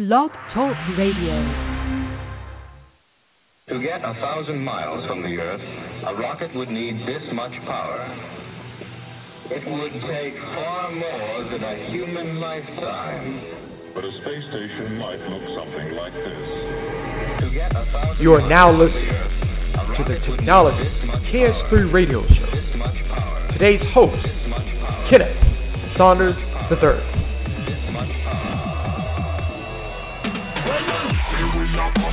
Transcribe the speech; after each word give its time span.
Blog 0.00 0.32
Talk 0.56 0.72
Radio. 0.96 1.36
To 3.68 3.76
get 3.84 4.00
a 4.00 4.16
thousand 4.16 4.64
miles 4.64 5.04
from 5.04 5.20
the 5.20 5.36
Earth, 5.36 5.60
a 6.08 6.16
rocket 6.16 6.56
would 6.56 6.72
need 6.72 7.04
this 7.04 7.20
much 7.36 7.52
power. 7.68 8.00
It 9.52 9.60
would 9.60 9.92
take 10.08 10.32
far 10.56 10.88
more 10.96 11.52
than 11.52 11.60
a 11.60 11.76
human 11.92 12.40
lifetime. 12.40 13.92
But 13.92 14.08
a 14.08 14.12
space 14.24 14.40
station 14.48 14.96
might 14.96 15.20
look 15.20 15.44
something 15.52 15.92
like 15.92 16.16
this. 16.16 16.48
To 17.44 17.46
get 17.52 17.68
a 17.76 17.84
thousand 17.92 18.24
You 18.24 18.32
are 18.40 18.48
now 18.48 18.72
miles 18.72 18.80
from 18.80 18.88
listening 18.88 19.04
the 19.04 19.20
Earth, 19.20 19.36
to 19.36 19.84
the 19.84 20.16
rocket 20.16 20.32
would 20.32 20.40
Technology 20.40 20.80
this 20.80 21.04
much 21.12 21.24
KS3 21.28 21.68
power. 21.76 21.92
radio 21.92 22.24
show. 22.24 22.48
This 22.56 22.72
much 22.80 22.96
power. 23.12 23.52
Today's 23.52 23.84
host, 23.92 24.16
This 24.16 24.48
much 24.48 24.64
power. 24.80 25.12
Kenneth 25.12 25.36
Saunders 26.00 26.40
III. 26.72 27.19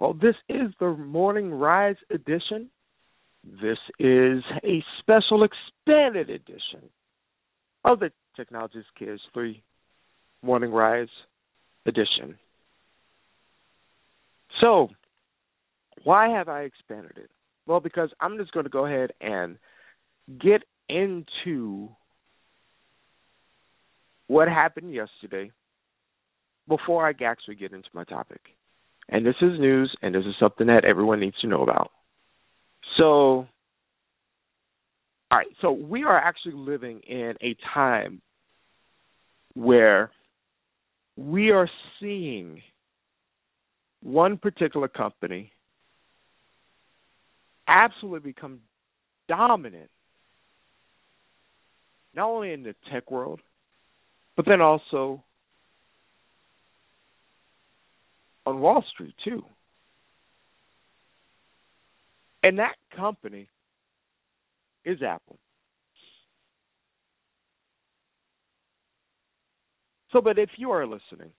Well, 0.00 0.14
this 0.14 0.36
is 0.48 0.72
the 0.80 0.96
Morning 0.96 1.52
Rise 1.52 1.96
edition. 2.10 2.70
This 3.44 3.76
is 3.98 4.42
a 4.64 4.82
special 4.98 5.44
expanded 5.44 6.30
edition 6.30 6.88
of 7.84 8.00
the 8.00 8.10
Technologies 8.34 8.84
Kids 8.98 9.20
3 9.34 9.62
Morning 10.42 10.72
Rise 10.72 11.08
edition. 11.84 12.38
So, 14.62 14.88
why 16.04 16.30
have 16.30 16.48
I 16.48 16.62
expanded 16.62 17.18
it? 17.18 17.30
Well, 17.66 17.80
because 17.80 18.08
I'm 18.20 18.38
just 18.38 18.52
going 18.52 18.64
to 18.64 18.70
go 18.70 18.86
ahead 18.86 19.12
and 19.20 19.58
get 20.40 20.62
into 20.88 21.90
what 24.28 24.48
happened 24.48 24.94
yesterday 24.94 25.50
before 26.66 27.06
I 27.06 27.12
actually 27.22 27.56
get 27.56 27.72
into 27.72 27.88
my 27.92 28.04
topic. 28.04 28.40
And 29.10 29.26
this 29.26 29.34
is 29.42 29.58
news, 29.58 29.94
and 30.02 30.14
this 30.14 30.24
is 30.24 30.34
something 30.38 30.68
that 30.68 30.84
everyone 30.84 31.18
needs 31.18 31.36
to 31.40 31.48
know 31.48 31.62
about. 31.62 31.90
So, 32.96 33.04
all 35.30 35.38
right, 35.38 35.48
so 35.60 35.72
we 35.72 36.04
are 36.04 36.16
actually 36.16 36.54
living 36.54 37.00
in 37.00 37.34
a 37.42 37.56
time 37.74 38.22
where 39.54 40.12
we 41.16 41.50
are 41.50 41.68
seeing 41.98 42.62
one 44.02 44.38
particular 44.38 44.86
company 44.86 45.50
absolutely 47.66 48.30
become 48.30 48.60
dominant, 49.28 49.90
not 52.14 52.28
only 52.28 52.52
in 52.52 52.62
the 52.62 52.74
tech 52.92 53.10
world, 53.10 53.40
but 54.36 54.46
then 54.46 54.60
also 54.60 55.22
on 58.50 58.60
Wall 58.60 58.84
Street 58.92 59.14
too. 59.24 59.42
And 62.42 62.58
that 62.58 62.74
company 62.96 63.48
is 64.84 65.00
Apple. 65.02 65.38
So, 70.12 70.20
but 70.20 70.38
if 70.38 70.50
you 70.56 70.72
are 70.72 70.86
listening, 70.86 71.30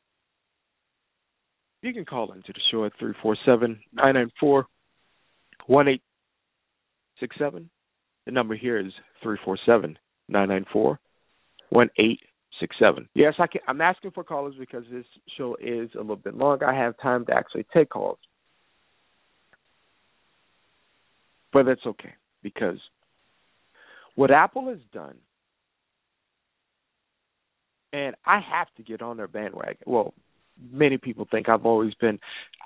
you 1.82 1.94
can 1.94 2.06
call 2.06 2.32
into 2.32 2.54
the 2.54 2.62
show 2.72 2.86
at 2.86 2.94
347 3.00 3.82
994 3.94 4.66
1867. 5.68 7.70
The 8.26 8.32
number 8.32 8.56
here 8.56 8.80
is 8.80 8.94
347 9.22 10.00
994 10.30 11.00
1867. 11.70 12.31
Yes, 13.14 13.34
I 13.40 13.48
can, 13.48 13.62
I'm 13.68 13.82
asking 13.82 14.12
for 14.12 14.24
callers 14.24 14.56
because 14.60 14.84
this 14.92 15.06
show 15.38 15.56
is 15.60 15.90
a 15.96 16.00
little 16.00 16.16
bit 16.16 16.36
long. 16.36 16.64
I 16.64 16.74
have 16.74 16.96
time 17.02 17.26
to 17.26 17.34
actually 17.34 17.66
take 17.74 17.90
calls. 17.90 18.20
But 21.54 21.66
that's 21.66 21.86
okay 21.86 22.14
because 22.44 22.78
what 24.16 24.32
Apple 24.32 24.70
has 24.70 24.80
done, 24.94 25.16
and 27.94 28.16
I 28.26 28.40
have 28.40 28.68
to 28.78 28.84
get 28.84 29.02
on 29.02 29.18
their 29.18 29.28
bandwagon. 29.28 29.78
Well, 29.86 30.14
many 30.72 30.98
people 30.98 31.28
think 31.30 31.50
I've 31.50 31.66
always 31.66 31.94
been. 31.96 32.20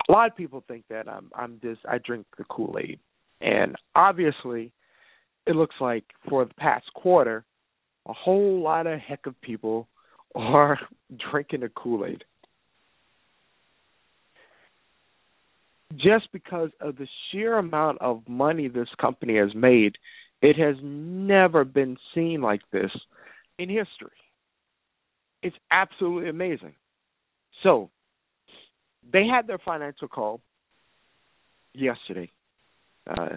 A 0.08 0.12
lot 0.12 0.28
of 0.28 0.36
people 0.36 0.62
think 0.68 0.84
that 0.88 1.08
I'm 1.08 1.30
I'm 1.34 1.58
just 1.62 1.80
I 1.88 1.98
drink 1.98 2.26
the 2.38 2.44
Kool 2.44 2.76
Aid, 2.78 3.00
and 3.40 3.74
obviously, 3.94 4.72
it 5.46 5.56
looks 5.56 5.76
like 5.80 6.04
for 6.28 6.44
the 6.44 6.54
past 6.54 6.86
quarter, 6.94 7.44
a 8.06 8.12
whole 8.12 8.62
lot 8.62 8.86
of 8.86 8.98
heck 9.00 9.26
of 9.26 9.40
people 9.40 9.88
are 10.34 10.78
drinking 11.30 11.60
the 11.60 11.68
Kool 11.68 12.04
Aid. 12.06 12.24
Just 15.96 16.30
because 16.32 16.70
of 16.80 16.96
the 16.96 17.06
sheer 17.30 17.56
amount 17.56 17.98
of 18.00 18.22
money 18.28 18.68
this 18.68 18.88
company 19.00 19.38
has 19.38 19.54
made, 19.54 19.96
it 20.42 20.56
has 20.56 20.76
never 20.82 21.64
been 21.64 21.96
seen 22.14 22.42
like 22.42 22.60
this 22.72 22.90
in 23.58 23.68
history. 23.68 24.10
It's 25.42 25.56
absolutely 25.70 26.28
amazing. 26.28 26.74
So, 27.62 27.90
they 29.12 29.26
had 29.26 29.46
their 29.46 29.58
financial 29.58 30.08
call 30.08 30.40
yesterday 31.72 32.30
uh, 33.08 33.36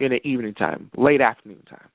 in 0.00 0.10
the 0.10 0.26
evening 0.26 0.54
time, 0.54 0.90
late 0.96 1.20
afternoon 1.20 1.62
time. 1.68 1.88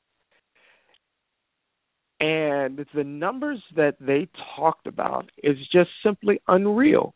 And 2.19 2.85
the 2.95 3.03
numbers 3.03 3.59
that 3.75 3.95
they 3.99 4.27
talked 4.55 4.87
about 4.87 5.29
is 5.43 5.57
just 5.71 5.89
simply 6.03 6.41
unreal. 6.47 7.13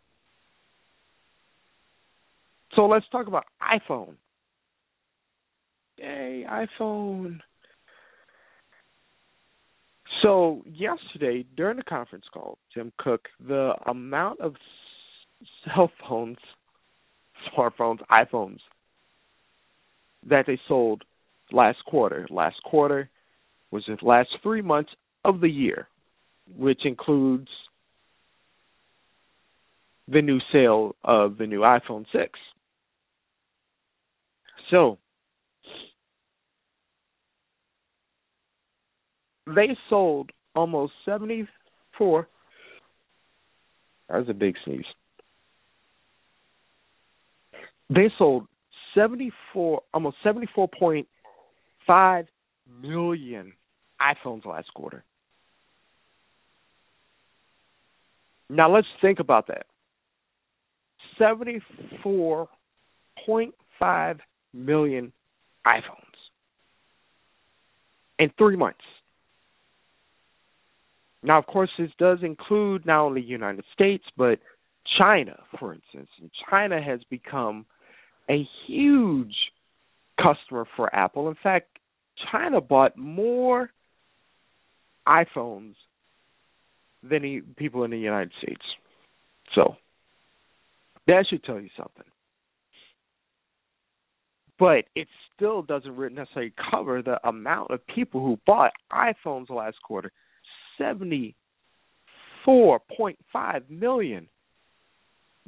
So 2.76 2.86
let's 2.86 3.06
talk 3.12 3.28
about 3.28 3.46
iPhone. 3.62 4.14
Yay, 5.98 6.46
iPhone. 6.50 7.40
So 10.22 10.62
yesterday 10.66 11.46
during 11.58 11.78
the 11.78 11.84
conference 11.84 12.26
call, 12.32 12.60
Tim 12.74 12.92
Cook, 13.00 13.28
the 13.46 13.74
amount 13.88 14.40
of 14.40 14.56
cell 15.66 15.92
phones, 16.08 16.38
smartphones, 17.58 18.00
iPhones 18.12 18.60
that 20.30 20.46
they 20.46 20.60
sold 20.68 21.04
last 21.52 21.80
quarter. 21.86 22.28
Last 22.30 22.62
quarter 22.64 23.10
was 23.72 23.84
the 23.88 23.98
last 24.02 24.30
three 24.44 24.62
months 24.62 24.92
of 25.24 25.40
the 25.40 25.50
year, 25.50 25.88
which 26.58 26.86
includes 26.86 27.48
the 30.08 30.22
new 30.22 30.40
sale 30.52 30.96
of 31.04 31.38
the 31.38 31.48
new 31.48 31.62
iPhone 31.62 32.06
6. 32.12 32.40
So, 34.70 34.98
they 39.48 39.78
sold 39.90 40.32
almost 40.56 40.94
74 41.06 42.28
that 44.12 44.18
was 44.18 44.30
a 44.30 44.34
big 44.34 44.56
sneeze. 44.66 44.84
They 47.90 48.12
sold 48.18 48.48
74 48.94 49.82
almost 49.94 50.18
74.5 50.26 52.28
million 52.82 53.54
iPhones 54.02 54.46
last 54.46 54.74
quarter. 54.74 55.04
Now 58.50 58.74
let's 58.74 58.88
think 59.02 59.20
about 59.20 59.48
that. 59.48 59.66
74.5 61.20 64.20
million 64.54 65.12
iPhones 65.66 65.82
in 68.20 68.32
three 68.38 68.56
months. 68.56 68.80
Now, 71.24 71.38
of 71.38 71.46
course, 71.46 71.70
this 71.78 71.92
does 72.00 72.20
include 72.24 72.86
not 72.86 73.06
only 73.06 73.22
the 73.22 73.28
United 73.28 73.64
States, 73.74 74.04
but 74.18 74.40
China, 74.98 75.40
for 75.60 75.74
instance. 75.74 76.10
And 76.20 76.32
China 76.50 76.82
has 76.82 77.00
become 77.10 77.66
a 78.30 78.48
huge 78.66 79.36
customer 80.22 80.66
for 80.76 80.94
Apple. 80.96 81.30
In 81.30 81.36
fact, 81.42 81.78
China 82.32 82.60
bought 82.60 82.98
more 82.98 83.70
iPhones 85.08 85.76
than 87.04 87.44
people 87.58 87.84
in 87.84 87.92
the 87.92 87.98
United 87.98 88.32
States. 88.42 88.62
So 89.56 89.76
that 91.08 91.26
should 91.30 91.44
tell 91.44 91.60
you 91.60 91.70
something. 91.76 92.06
but 94.62 94.86
it 94.96 95.10
still 95.36 95.62
doesn't 95.64 95.98
necessarily 96.14 96.54
cover 96.70 97.02
the 97.02 97.20
amount 97.28 97.72
of 97.72 97.86
people 97.88 98.22
who 98.22 98.38
bought 98.46 98.72
iPhones 98.94 99.50
last 99.50 99.82
quarter. 99.82 100.12
74.5 100.80 103.70
million. 103.72 104.28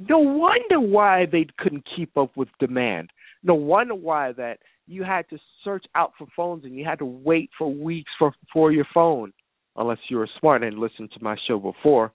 No 0.00 0.18
wonder 0.18 0.80
why 0.80 1.26
they 1.30 1.46
couldn't 1.58 1.86
keep 1.96 2.18
up 2.18 2.36
with 2.36 2.48
demand. 2.58 3.10
No 3.44 3.54
wonder 3.54 3.94
why 3.94 4.32
that 4.32 4.58
you 4.88 5.04
had 5.04 5.30
to 5.30 5.38
search 5.62 5.84
out 5.94 6.14
for 6.18 6.26
phones 6.36 6.64
and 6.64 6.74
you 6.74 6.84
had 6.84 6.98
to 6.98 7.06
wait 7.06 7.50
for 7.56 7.72
weeks 7.72 8.10
for 8.18 8.34
for 8.52 8.72
your 8.72 8.86
phone, 8.92 9.32
unless 9.76 9.98
you 10.08 10.18
were 10.18 10.28
smart 10.38 10.62
and 10.62 10.78
listened 10.78 11.10
to 11.12 11.22
my 11.22 11.36
show 11.48 11.58
before, 11.58 12.12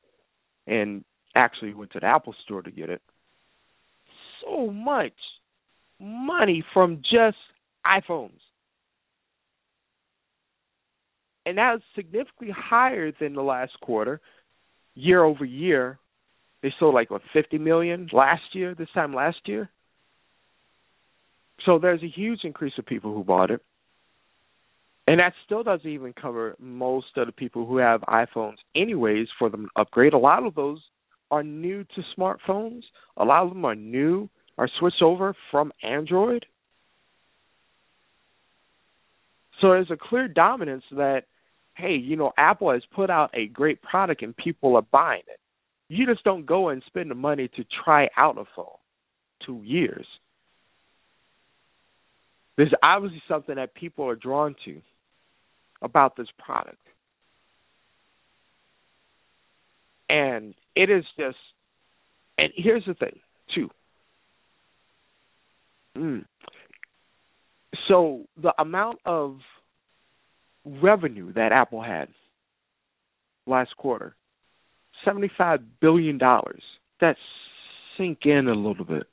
and 0.68 1.04
actually 1.36 1.74
went 1.74 1.92
to 1.92 2.00
the 2.00 2.06
Apple 2.06 2.36
store 2.44 2.62
to 2.62 2.72
get 2.72 2.90
it. 2.90 3.02
So 4.42 4.72
much 4.72 5.14
money 6.00 6.64
from 6.74 7.02
just 7.02 7.38
iPhones. 7.86 8.40
And 11.46 11.58
that 11.58 11.74
was 11.74 11.82
significantly 11.96 12.54
higher 12.56 13.12
than 13.20 13.34
the 13.34 13.42
last 13.42 13.72
quarter, 13.82 14.22
year 14.96 15.24
over 15.24 15.46
year. 15.46 15.98
They 16.62 16.74
sold 16.80 16.94
like 16.94 17.10
what 17.10 17.22
fifty 17.34 17.58
million 17.58 18.10
last 18.12 18.44
year, 18.54 18.76
this 18.76 18.90
time 18.94 19.16
last 19.16 19.40
year. 19.46 19.70
So 21.66 21.80
there's 21.80 22.04
a 22.04 22.08
huge 22.08 22.42
increase 22.44 22.74
of 22.78 22.86
people 22.86 23.14
who 23.14 23.24
bought 23.24 23.52
it. 23.52 23.62
And 25.10 25.20
that 25.20 25.34
still 25.44 25.64
doesn't 25.64 25.90
even 25.90 26.14
cover 26.14 26.56
most 26.60 27.18
of 27.18 27.26
the 27.26 27.32
people 27.32 27.66
who 27.66 27.78
have 27.78 28.02
iPhones 28.02 28.58
anyways 28.76 29.26
for 29.40 29.50
them 29.50 29.64
to 29.64 29.82
upgrade. 29.82 30.14
A 30.14 30.20
lot 30.20 30.46
of 30.46 30.54
those 30.54 30.80
are 31.32 31.42
new 31.42 31.84
to 31.84 32.04
smartphones. 32.16 32.84
A 33.18 33.26
lot 33.26 33.42
of 33.42 33.50
them 33.50 33.66
are 33.66 33.74
new, 33.74 34.30
are 34.60 34.70
switched 34.78 35.02
over 35.02 35.34
from 35.50 35.72
Android. 35.82 36.46
So 39.60 39.70
there's 39.70 39.90
a 39.90 39.98
clear 39.98 40.28
dominance 40.28 40.84
that, 40.92 41.24
hey, 41.74 41.96
you 41.96 42.16
know, 42.16 42.32
Apple 42.38 42.72
has 42.72 42.84
put 42.94 43.10
out 43.10 43.32
a 43.34 43.48
great 43.48 43.82
product 43.82 44.22
and 44.22 44.38
people 44.38 44.76
are 44.76 44.86
buying 44.92 45.24
it. 45.28 45.40
You 45.88 46.06
just 46.06 46.24
don't 46.24 46.46
go 46.46 46.70
and 46.70 46.84
spend 46.86 47.10
the 47.10 47.16
money 47.16 47.48
to 47.56 47.66
try 47.84 48.10
out 48.16 48.38
a 48.38 48.44
phone. 48.56 48.68
Two 49.44 49.64
years. 49.66 50.06
There's 52.58 52.74
obviously 52.84 53.24
something 53.28 53.56
that 53.56 53.74
people 53.74 54.08
are 54.08 54.16
drawn 54.16 54.56
to 54.66 54.80
about 55.82 56.16
this 56.16 56.28
product. 56.38 56.78
And 60.10 60.54
it 60.76 60.90
is 60.90 61.04
just 61.18 61.38
and 62.40 62.54
here's 62.56 62.86
the 62.86 62.94
thing, 62.94 63.20
too. 63.54 63.70
Mm. 65.98 66.26
So 67.88 68.26
the 68.42 68.54
amount 68.58 69.00
of 69.06 69.40
revenue 70.66 71.34
that 71.34 71.52
Apple 71.52 71.82
had 71.84 72.08
last 73.46 73.76
quarter, 73.76 74.16
seventy-five 75.04 75.60
billion 75.82 76.18
dollars. 76.18 76.62
That 77.02 77.16
sink 77.98 78.20
in 78.26 78.48
a 78.48 78.54
little 78.54 78.86
bit. 78.86 79.04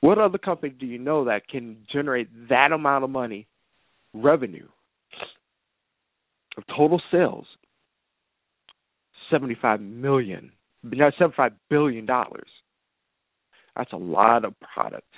What 0.00 0.18
other 0.18 0.38
company 0.38 0.74
do 0.78 0.86
you 0.86 0.98
know 0.98 1.24
that 1.24 1.48
can 1.48 1.78
generate 1.90 2.28
that 2.48 2.72
amount 2.72 3.04
of 3.04 3.10
money, 3.10 3.46
revenue, 4.14 4.68
of 6.58 6.64
total 6.76 7.00
sales? 7.10 7.46
Seventy-five 9.30 9.80
million, 9.80 10.52
not 10.82 11.14
seventy-five 11.18 11.52
billion 11.70 12.04
dollars. 12.04 12.48
That's 13.76 13.92
a 13.92 13.96
lot 13.96 14.44
of 14.44 14.54
product. 14.60 15.08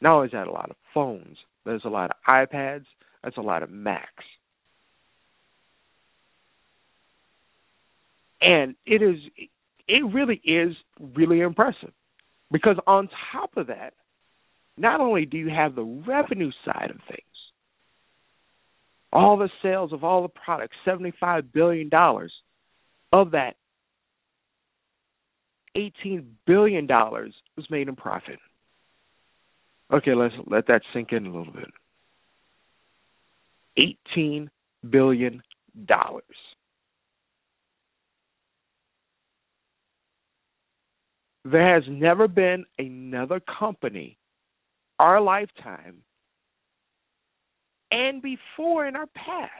Not 0.00 0.14
only 0.14 0.26
is 0.26 0.32
that 0.32 0.46
a 0.46 0.52
lot 0.52 0.70
of 0.70 0.76
phones, 0.94 1.36
there's 1.64 1.84
a 1.84 1.88
lot 1.88 2.10
of 2.10 2.16
iPads, 2.32 2.86
that's 3.22 3.36
a 3.36 3.42
lot 3.42 3.62
of 3.62 3.70
Macs. 3.70 4.24
And 8.40 8.74
it 8.86 9.02
is 9.02 9.16
it 9.86 10.04
really 10.14 10.40
is 10.44 10.74
really 11.16 11.40
impressive. 11.40 11.92
Because 12.50 12.76
on 12.86 13.08
top 13.32 13.56
of 13.56 13.66
that, 13.66 13.92
not 14.76 15.00
only 15.00 15.26
do 15.26 15.36
you 15.36 15.50
have 15.50 15.74
the 15.74 15.84
revenue 15.84 16.50
side 16.64 16.90
of 16.90 16.96
things, 17.08 17.29
all 19.12 19.36
the 19.36 19.50
sales 19.62 19.92
of 19.92 20.04
all 20.04 20.22
the 20.22 20.28
products, 20.28 20.76
$75 20.86 21.52
billion, 21.52 21.90
of 23.12 23.32
that, 23.32 23.56
$18 25.76 26.24
billion 26.46 26.86
was 26.86 27.66
made 27.70 27.88
in 27.88 27.96
profit. 27.96 28.38
Okay, 29.92 30.14
let's 30.14 30.34
let 30.46 30.66
that 30.68 30.82
sink 30.92 31.12
in 31.12 31.26
a 31.26 31.36
little 31.36 31.52
bit. 31.52 31.72
$18 34.16 34.48
billion. 34.88 35.42
There 41.44 41.74
has 41.74 41.82
never 41.88 42.28
been 42.28 42.64
another 42.78 43.40
company, 43.58 44.18
our 44.98 45.20
lifetime, 45.20 46.02
and 47.90 48.22
before 48.22 48.86
in 48.86 48.96
our 48.96 49.06
past, 49.14 49.50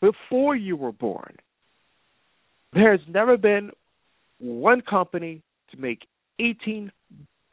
before 0.00 0.56
you 0.56 0.76
were 0.76 0.92
born, 0.92 1.36
there 2.72 2.90
has 2.90 3.00
never 3.08 3.36
been 3.36 3.70
one 4.38 4.80
company 4.80 5.42
to 5.70 5.76
make 5.76 6.06
$18 6.40 6.90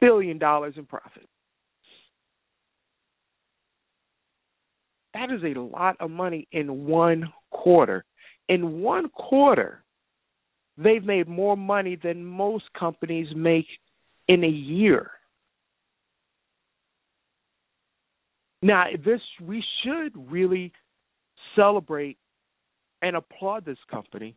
billion 0.00 0.36
in 0.36 0.86
profit. 0.86 1.28
That 5.14 5.30
is 5.30 5.42
a 5.44 5.58
lot 5.58 5.96
of 6.00 6.10
money 6.10 6.48
in 6.52 6.86
one 6.86 7.32
quarter. 7.50 8.04
In 8.48 8.80
one 8.80 9.08
quarter, 9.10 9.82
they've 10.76 11.04
made 11.04 11.28
more 11.28 11.56
money 11.56 11.98
than 12.02 12.24
most 12.24 12.64
companies 12.78 13.28
make 13.34 13.66
in 14.28 14.44
a 14.44 14.48
year. 14.48 15.10
Now, 18.62 18.84
this 19.04 19.20
we 19.40 19.64
should 19.82 20.12
really 20.30 20.72
celebrate 21.56 22.18
and 23.02 23.16
applaud 23.16 23.64
this 23.64 23.78
company 23.90 24.36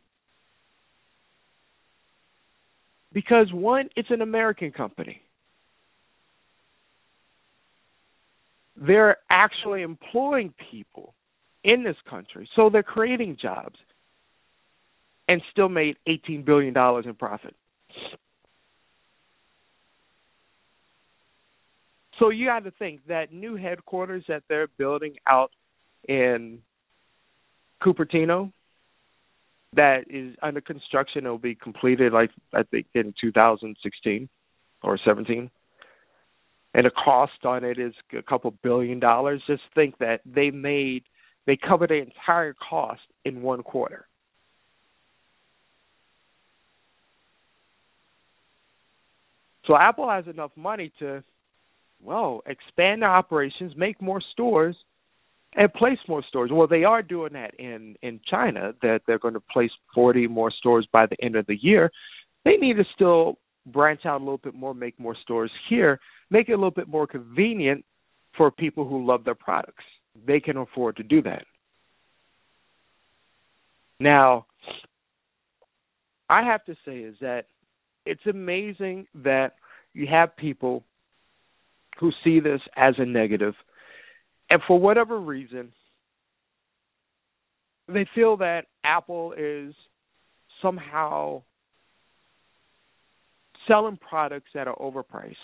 because 3.12 3.52
one, 3.52 3.88
it's 3.96 4.10
an 4.10 4.22
American 4.22 4.72
company. 4.72 5.20
They're 8.76 9.18
actually 9.30 9.82
employing 9.82 10.52
people 10.70 11.14
in 11.62 11.84
this 11.84 11.96
country, 12.10 12.48
so 12.56 12.68
they're 12.70 12.82
creating 12.82 13.38
jobs 13.40 13.76
and 15.28 15.40
still 15.52 15.68
made 15.68 15.96
$18 16.08 16.44
billion 16.44 16.74
in 16.76 17.14
profit. 17.14 17.54
So 22.18 22.30
you 22.30 22.46
got 22.46 22.64
to 22.64 22.70
think 22.72 23.06
that 23.08 23.32
new 23.32 23.56
headquarters 23.56 24.24
that 24.28 24.44
they're 24.48 24.68
building 24.78 25.16
out 25.26 25.50
in 26.08 26.60
Cupertino, 27.82 28.52
that 29.74 30.04
is 30.08 30.36
under 30.42 30.60
construction. 30.60 31.24
Will 31.24 31.38
be 31.38 31.54
completed, 31.54 32.12
like 32.12 32.30
I 32.52 32.62
think, 32.62 32.86
in 32.94 33.14
2016 33.20 34.28
or 34.82 34.98
17, 35.04 35.50
and 36.74 36.86
the 36.86 36.90
cost 36.90 37.44
on 37.44 37.64
it 37.64 37.78
is 37.78 37.94
a 38.16 38.22
couple 38.22 38.52
billion 38.62 39.00
dollars. 39.00 39.42
Just 39.46 39.62
think 39.74 39.98
that 39.98 40.20
they 40.24 40.50
made 40.50 41.04
they 41.46 41.56
covered 41.56 41.90
the 41.90 41.94
entire 42.00 42.54
cost 42.54 43.02
in 43.24 43.42
one 43.42 43.62
quarter. 43.62 44.06
So 49.66 49.76
Apple 49.76 50.08
has 50.08 50.26
enough 50.26 50.50
money 50.56 50.92
to, 50.98 51.22
well, 52.04 52.42
expand 52.46 53.02
their 53.02 53.10
operations, 53.10 53.72
make 53.76 54.00
more 54.00 54.20
stores, 54.32 54.76
and 55.56 55.72
place 55.72 55.98
more 56.08 56.22
stores. 56.28 56.50
Well, 56.52 56.66
they 56.66 56.84
are 56.84 57.02
doing 57.02 57.32
that 57.32 57.54
in 57.58 57.96
in 58.02 58.20
China. 58.28 58.74
That 58.82 59.00
they're 59.06 59.18
going 59.18 59.34
to 59.34 59.40
place 59.40 59.70
40 59.94 60.26
more 60.26 60.50
stores 60.50 60.86
by 60.92 61.06
the 61.06 61.16
end 61.22 61.36
of 61.36 61.46
the 61.46 61.58
year. 61.60 61.90
They 62.44 62.56
need 62.56 62.76
to 62.76 62.84
still 62.94 63.38
branch 63.66 64.04
out 64.04 64.20
a 64.20 64.24
little 64.24 64.38
bit 64.38 64.54
more, 64.54 64.74
make 64.74 64.98
more 65.00 65.16
stores 65.22 65.50
here, 65.70 65.98
make 66.30 66.48
it 66.48 66.52
a 66.52 66.56
little 66.56 66.70
bit 66.70 66.88
more 66.88 67.06
convenient 67.06 67.84
for 68.36 68.50
people 68.50 68.86
who 68.86 69.06
love 69.06 69.24
their 69.24 69.34
products. 69.34 69.84
They 70.26 70.40
can 70.40 70.58
afford 70.58 70.96
to 70.96 71.02
do 71.02 71.22
that. 71.22 71.44
Now, 74.00 74.46
I 76.28 76.42
have 76.42 76.64
to 76.66 76.74
say 76.84 76.98
is 76.98 77.14
that 77.20 77.46
it's 78.04 78.26
amazing 78.26 79.06
that 79.14 79.54
you 79.94 80.06
have 80.10 80.36
people 80.36 80.84
who 81.98 82.10
see 82.22 82.40
this 82.40 82.60
as 82.76 82.94
a 82.98 83.04
negative, 83.04 83.54
and 84.50 84.60
for 84.66 84.78
whatever 84.78 85.18
reason, 85.18 85.72
they 87.88 88.06
feel 88.14 88.36
that 88.38 88.66
Apple 88.84 89.34
is 89.36 89.74
somehow 90.62 91.42
selling 93.66 93.96
products 93.96 94.50
that 94.54 94.68
are 94.68 94.76
overpriced. 94.76 95.34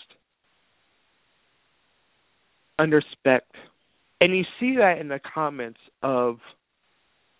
under 2.81 3.01
spec. 3.11 3.43
And 4.19 4.35
you 4.35 4.43
see 4.59 4.75
that 4.77 4.97
in 4.99 5.07
the 5.07 5.19
comments 5.19 5.79
of 6.01 6.39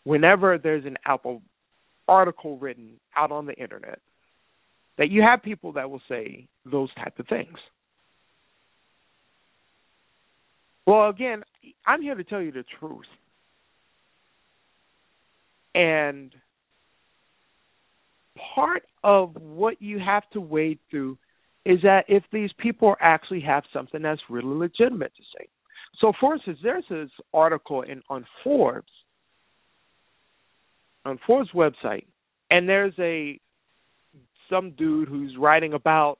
whenever 0.03 0.57
there's 0.57 0.85
an 0.85 0.97
Apple 1.05 1.41
article 2.07 2.57
written 2.57 2.93
out 3.15 3.31
on 3.31 3.45
the 3.45 3.53
internet, 3.53 3.99
that 4.97 5.09
you 5.09 5.21
have 5.23 5.41
people 5.41 5.73
that 5.73 5.89
will 5.89 6.01
say 6.07 6.47
those 6.65 6.93
type 6.95 7.17
of 7.17 7.27
things. 7.27 7.57
Well, 10.85 11.09
again, 11.09 11.43
I'm 11.85 12.01
here 12.01 12.15
to 12.15 12.23
tell 12.23 12.41
you 12.41 12.51
the 12.51 12.65
truth. 12.79 13.05
And 15.73 16.33
part 18.55 18.83
of 19.03 19.35
what 19.35 19.81
you 19.81 19.99
have 19.99 20.23
to 20.33 20.41
wade 20.41 20.79
through 20.89 21.17
is 21.65 21.79
that 21.83 22.05
if 22.07 22.23
these 22.31 22.49
people 22.57 22.95
actually 22.99 23.41
have 23.41 23.63
something 23.71 24.01
that's 24.01 24.21
really 24.29 24.53
legitimate 24.53 25.13
to 25.15 25.23
say. 25.37 25.47
So, 25.99 26.11
for 26.19 26.33
instance, 26.33 26.57
there's 26.63 26.83
this 26.89 27.09
article 27.33 27.83
in 27.83 28.01
on 28.09 28.25
Forbes, 28.43 28.91
on 31.05 31.19
Forbes 31.27 31.51
website, 31.51 32.05
and 32.49 32.67
there's 32.67 32.93
a 32.99 33.39
some 34.49 34.71
dude 34.71 35.07
who's 35.07 35.35
writing 35.37 35.73
about 35.73 36.17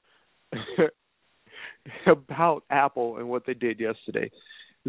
about 2.06 2.64
Apple 2.70 3.18
and 3.18 3.28
what 3.28 3.44
they 3.46 3.54
did 3.54 3.80
yesterday. 3.80 4.30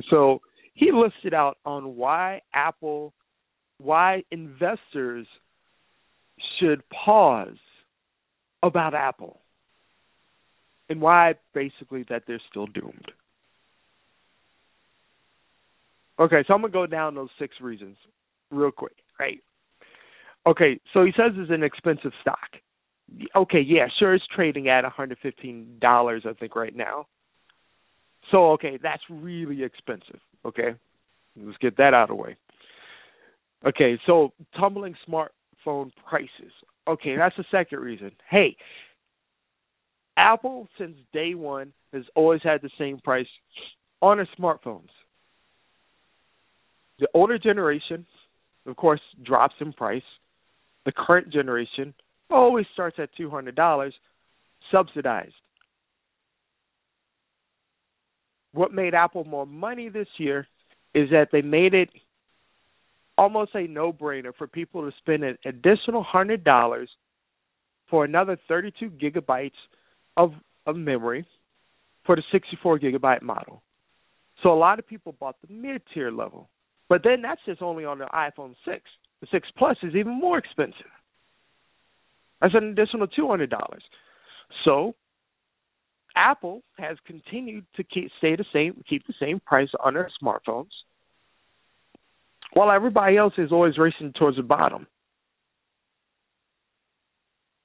So 0.10 0.42
he 0.74 0.92
listed 0.92 1.34
out 1.34 1.58
on 1.66 1.96
why 1.96 2.42
Apple, 2.54 3.14
why 3.78 4.24
investors 4.32 5.28
should 6.60 6.82
pause 6.90 7.58
about 8.64 8.94
Apple, 8.94 9.40
and 10.90 11.02
why 11.02 11.36
basically 11.54 12.06
that 12.10 12.24
they're 12.28 12.42
still 12.50 12.68
doomed. 12.68 13.12
Okay, 16.20 16.44
so 16.48 16.54
I'm 16.54 16.62
gonna 16.62 16.72
go 16.72 16.86
down 16.86 17.16
those 17.16 17.30
six 17.40 17.56
reasons 17.60 17.98
real 18.52 18.72
quick, 18.72 18.96
right? 19.20 19.40
Okay, 20.46 20.80
so 20.94 21.04
he 21.04 21.12
says 21.16 21.32
it's 21.36 21.52
an 21.52 21.64
expensive 21.64 22.12
stock. 22.22 22.38
Okay, 23.36 23.62
yeah, 23.62 23.88
sure, 24.00 24.14
it's 24.16 24.26
trading 24.36 24.70
at 24.70 24.84
$115, 24.84 26.26
I 26.26 26.34
think, 26.40 26.56
right 26.56 26.76
now. 26.76 27.08
So, 28.32 28.52
okay, 28.54 28.80
that's 28.82 29.04
really 29.10 29.64
expensive. 29.64 30.20
Okay, 30.46 30.76
let's 31.38 31.58
get 31.60 31.78
that 31.78 31.94
out 31.94 32.10
of 32.10 32.10
the 32.10 32.16
way. 32.16 32.36
Okay, 33.66 34.00
so 34.06 34.34
tumbling 34.60 34.96
smartphone 35.08 35.92
prices. 36.08 36.52
Okay, 36.88 37.16
that's 37.16 37.36
the 37.38 37.46
second 37.52 37.80
reason. 37.80 38.12
Hey, 38.30 38.58
Apple, 40.18 40.68
since 40.78 40.96
day 41.14 41.34
one, 41.36 41.74
has 41.94 42.04
always 42.16 42.42
had 42.44 42.62
the 42.62 42.70
same 42.78 43.00
price 43.00 43.28
on 44.02 44.18
their 44.18 44.28
smartphones. 44.38 44.90
The 47.00 47.08
older 47.14 47.38
generation, 47.38 48.06
of 48.66 48.76
course, 48.76 49.02
drops 49.24 49.56
in 49.60 49.74
price. 49.74 50.04
The 50.86 50.92
current 50.92 51.32
generation 51.32 51.94
always 52.34 52.66
starts 52.74 52.98
at 53.00 53.10
$200, 53.20 53.92
subsidized. 54.72 55.34
What 58.54 58.74
made 58.74 58.94
Apple 58.94 59.24
more 59.24 59.46
money 59.46 59.90
this 59.90 60.08
year 60.18 60.48
is 60.94 61.10
that 61.10 61.30
they 61.32 61.42
made 61.42 61.74
it 61.74 61.90
almost 63.18 63.56
a 63.56 63.68
no-brainer 63.68 64.34
for 64.38 64.48
people 64.48 64.82
to 64.90 64.96
spend 64.98 65.24
an 65.24 65.38
additional 65.46 66.06
$100 66.14 66.88
for 67.90 68.06
another 68.06 68.38
32 68.48 68.92
gigabytes 68.92 69.52
of, 70.18 70.34
of 70.66 70.76
memory 70.76 71.26
for 72.06 72.16
the 72.16 72.24
64 72.32 72.80
gigabyte 72.80 73.22
model. 73.22 73.62
So 74.42 74.52
a 74.52 74.56
lot 74.56 74.80
of 74.80 74.88
people 74.88 75.16
bought 75.20 75.36
the 75.42 75.54
mid-tier 75.54 76.12
level. 76.12 76.50
But 76.90 77.02
then 77.04 77.22
that's 77.22 77.42
just 77.46 77.62
only 77.62 77.86
on 77.86 78.00
the 78.00 78.06
iPhone 78.06 78.56
6. 78.66 78.82
The 79.22 79.28
6 79.32 79.48
Plus 79.58 79.78
is 79.84 79.96
even 79.96 80.20
more 80.20 80.38
expensive. 80.38 80.92
That's 82.44 82.56
an 82.56 82.66
additional 82.66 83.08
two 83.08 83.30
hundred 83.30 83.50
dollars. 83.50 83.82
So 84.66 84.96
Apple 86.14 86.62
has 86.78 86.98
continued 87.08 87.66
to 87.78 87.84
keep 87.86 88.12
stay 88.18 88.36
the 88.36 88.46
same, 88.52 88.84
keep 88.88 89.08
the 89.08 89.14
same 89.18 89.40
price 89.40 89.70
on 89.82 89.94
their 89.94 90.12
smartphones, 90.22 90.70
while 92.52 92.70
everybody 92.70 93.16
else 93.16 93.34
is 93.38 93.54
always 93.54 93.78
racing 93.78 94.12
towards 94.20 94.36
the 94.36 94.44
bottom. 94.44 94.88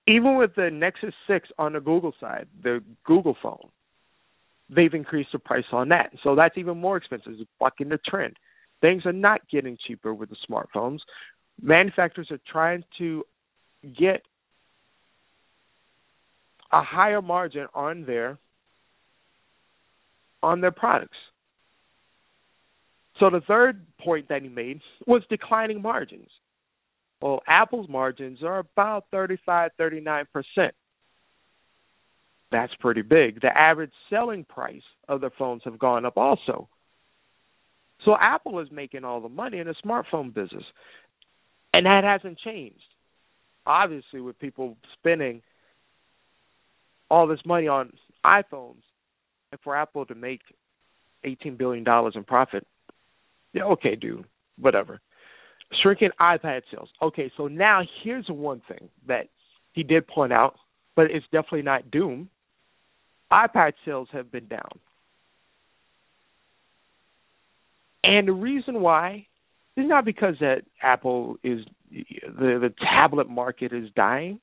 Even 0.06 0.36
with 0.36 0.54
the 0.54 0.70
Nexus 0.72 1.12
6 1.26 1.48
on 1.58 1.72
the 1.72 1.80
Google 1.80 2.14
side, 2.20 2.46
the 2.62 2.82
Google 3.04 3.36
phone, 3.42 3.68
they've 4.70 4.94
increased 4.94 5.30
the 5.32 5.40
price 5.40 5.64
on 5.72 5.88
that. 5.88 6.12
So 6.22 6.36
that's 6.36 6.56
even 6.56 6.78
more 6.78 6.96
expensive. 6.96 7.32
It's 7.32 7.50
bucking 7.58 7.88
the 7.88 7.98
trend. 8.06 8.36
Things 8.80 9.04
are 9.06 9.12
not 9.12 9.40
getting 9.50 9.76
cheaper 9.86 10.14
with 10.14 10.30
the 10.30 10.36
smartphones. 10.48 11.00
Manufacturers 11.60 12.28
are 12.30 12.40
trying 12.50 12.84
to 12.98 13.24
get 13.98 14.22
a 16.72 16.82
higher 16.82 17.22
margin 17.22 17.66
on 17.74 18.04
their 18.04 18.38
on 20.42 20.60
their 20.60 20.70
products. 20.70 21.16
So 23.18 23.30
the 23.30 23.40
third 23.40 23.84
point 24.00 24.28
that 24.28 24.42
he 24.42 24.48
made 24.48 24.80
was 25.06 25.22
declining 25.28 25.82
margins. 25.82 26.28
Well, 27.20 27.42
Apple's 27.48 27.88
margins 27.88 28.42
are 28.44 28.58
about 28.58 29.06
35, 29.10 29.72
39%. 29.78 30.26
That's 32.52 32.72
pretty 32.78 33.02
big. 33.02 33.40
The 33.40 33.56
average 33.56 33.90
selling 34.08 34.44
price 34.44 34.82
of 35.08 35.20
their 35.20 35.32
phones 35.36 35.62
have 35.64 35.78
gone 35.78 36.06
up 36.06 36.16
also. 36.16 36.68
So 38.04 38.16
Apple 38.18 38.60
is 38.60 38.68
making 38.70 39.04
all 39.04 39.20
the 39.20 39.28
money 39.28 39.58
in 39.58 39.66
the 39.66 39.74
smartphone 39.84 40.32
business. 40.32 40.64
And 41.74 41.86
that 41.86 42.04
hasn't 42.04 42.38
changed. 42.38 42.78
Obviously, 43.66 44.20
with 44.20 44.38
people 44.38 44.76
spending 44.98 45.42
all 47.10 47.26
this 47.26 47.40
money 47.44 47.68
on 47.68 47.92
iPhones 48.24 48.82
and 49.52 49.60
for 49.62 49.76
Apple 49.76 50.06
to 50.06 50.14
make 50.14 50.40
eighteen 51.24 51.56
billion 51.56 51.84
dollars 51.84 52.14
in 52.16 52.24
profit, 52.24 52.66
yeah, 53.52 53.64
okay, 53.64 53.96
dude, 53.96 54.24
whatever. 54.58 55.00
Shrinking 55.82 56.10
iPad 56.20 56.62
sales. 56.70 56.88
Okay, 57.02 57.30
so 57.36 57.46
now 57.48 57.82
here's 58.02 58.26
one 58.28 58.62
thing 58.68 58.88
that 59.06 59.28
he 59.72 59.82
did 59.82 60.06
point 60.06 60.32
out, 60.32 60.56
but 60.96 61.10
it's 61.10 61.26
definitely 61.26 61.62
not 61.62 61.90
doom. 61.90 62.28
iPad 63.32 63.72
sales 63.84 64.08
have 64.12 64.32
been 64.32 64.48
down. 64.48 64.70
And 68.02 68.28
the 68.28 68.32
reason 68.32 68.80
why 68.80 69.26
is 69.76 69.86
not 69.86 70.04
because 70.04 70.36
that 70.40 70.62
Apple 70.82 71.36
is 71.42 71.60
the 71.90 72.58
the 72.60 72.72
tablet 72.80 73.28
market 73.28 73.72
is 73.72 73.90
dying 73.94 74.40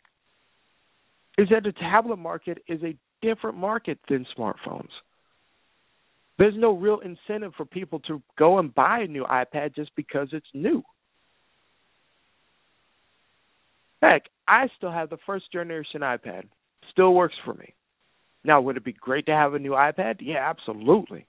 is 1.38 1.50
that 1.50 1.64
the 1.64 1.72
tablet 1.74 2.18
market 2.18 2.60
is 2.68 2.82
a 2.84 2.96
different 3.22 3.58
market 3.58 4.00
than 4.10 4.26
smartphones. 4.38 4.90
There's 6.38 6.54
no 6.58 6.74
real 6.74 7.00
incentive 7.00 7.54
for 7.56 7.66
people 7.66 8.00
to 8.02 8.22
go 8.38 8.60
and 8.60 8.74
buy 8.74 9.00
a 9.00 9.08
new 9.08 9.24
iPad 9.24 9.76
just 9.76 9.92
because 9.96 10.30
it's 10.32 10.46
new. 10.54 10.84
Heck, 14.02 14.24
I 14.48 14.68
still 14.78 14.92
have 14.92 15.10
the 15.10 15.18
first 15.26 15.52
generation 15.52 16.02
iPad. 16.02 16.44
Still 16.92 17.14
works 17.14 17.36
for 17.44 17.54
me. 17.54 17.74
Now, 18.44 18.62
would 18.62 18.78
it 18.78 18.84
be 18.84 18.94
great 18.94 19.26
to 19.26 19.32
have 19.32 19.54
a 19.54 19.60
new 19.60 19.72
iPad? 19.72 20.18
Yeah, 20.20 20.48
absolutely. 20.48 21.26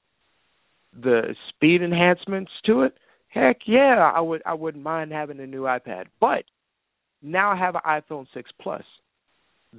The 1.00 1.34
speed 1.48 1.82
enhancements 1.82 2.50
to 2.66 2.82
it, 2.82 2.94
heck 3.28 3.58
yeah, 3.66 4.10
I 4.14 4.20
would 4.20 4.42
I 4.44 4.54
wouldn't 4.54 4.84
mind 4.84 5.12
having 5.12 5.40
a 5.40 5.46
new 5.46 5.62
iPad. 5.62 6.06
But 6.20 6.44
now 7.22 7.52
I 7.52 7.56
have 7.56 7.75
an 7.75 7.82
iPhone 7.86 8.26
6 8.34 8.50
Plus 8.60 8.82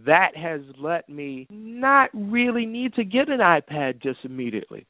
that 0.06 0.36
has 0.36 0.62
let 0.78 1.10
me 1.10 1.48
not 1.50 2.10
really 2.14 2.66
need 2.66 2.94
to 2.96 3.04
get 3.04 3.30
an 3.30 3.40
iPad 3.40 4.02
just 4.02 4.20
immediately. 4.24 4.86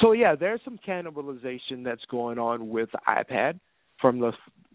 So 0.00 0.12
yeah, 0.12 0.34
there's 0.34 0.60
some 0.64 0.78
cannibalization 0.86 1.84
that's 1.84 2.04
going 2.10 2.38
on 2.38 2.68
with 2.68 2.88
the 2.92 3.00
iPad 3.06 3.60
from 4.00 4.18
the 4.18 4.32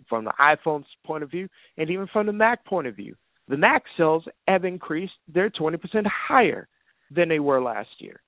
from 0.08 0.26
the 0.26 0.34
iPhone's 0.40 0.86
point 1.04 1.24
of 1.24 1.32
view 1.32 1.50
and 1.78 1.90
even 1.90 2.08
from 2.14 2.28
the 2.28 2.34
Mac 2.34 2.64
point 2.66 2.88
of 2.88 2.96
view. 2.96 3.16
The 3.48 3.58
Mac 3.58 3.84
sales 3.98 4.24
have 4.48 4.66
increased; 4.66 5.14
they're 5.34 5.50
20% 5.50 5.78
higher 6.06 6.68
than 7.12 7.30
they 7.30 7.40
were 7.40 7.62
last 7.62 7.90
year. 8.00 8.22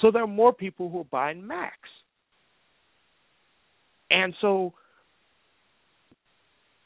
So 0.00 0.10
there 0.10 0.22
are 0.22 0.26
more 0.26 0.52
people 0.52 0.88
who 0.88 1.00
are 1.00 1.04
buying 1.04 1.46
Macs. 1.46 1.88
And 4.10 4.34
so 4.40 4.74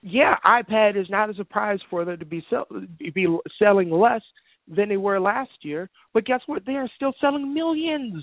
yeah, 0.06 0.36
iPad 0.44 1.00
is 1.00 1.08
not 1.08 1.30
a 1.30 1.34
surprise 1.34 1.78
for 1.88 2.04
them 2.04 2.18
to 2.18 2.26
be 2.26 2.44
sell, 2.50 2.66
be 2.98 3.26
selling 3.58 3.90
less 3.90 4.20
than 4.68 4.90
they 4.90 4.98
were 4.98 5.18
last 5.18 5.50
year. 5.62 5.88
But 6.12 6.26
guess 6.26 6.40
what? 6.44 6.66
They 6.66 6.74
are 6.74 6.90
still 6.94 7.14
selling 7.22 7.54
millions, 7.54 8.22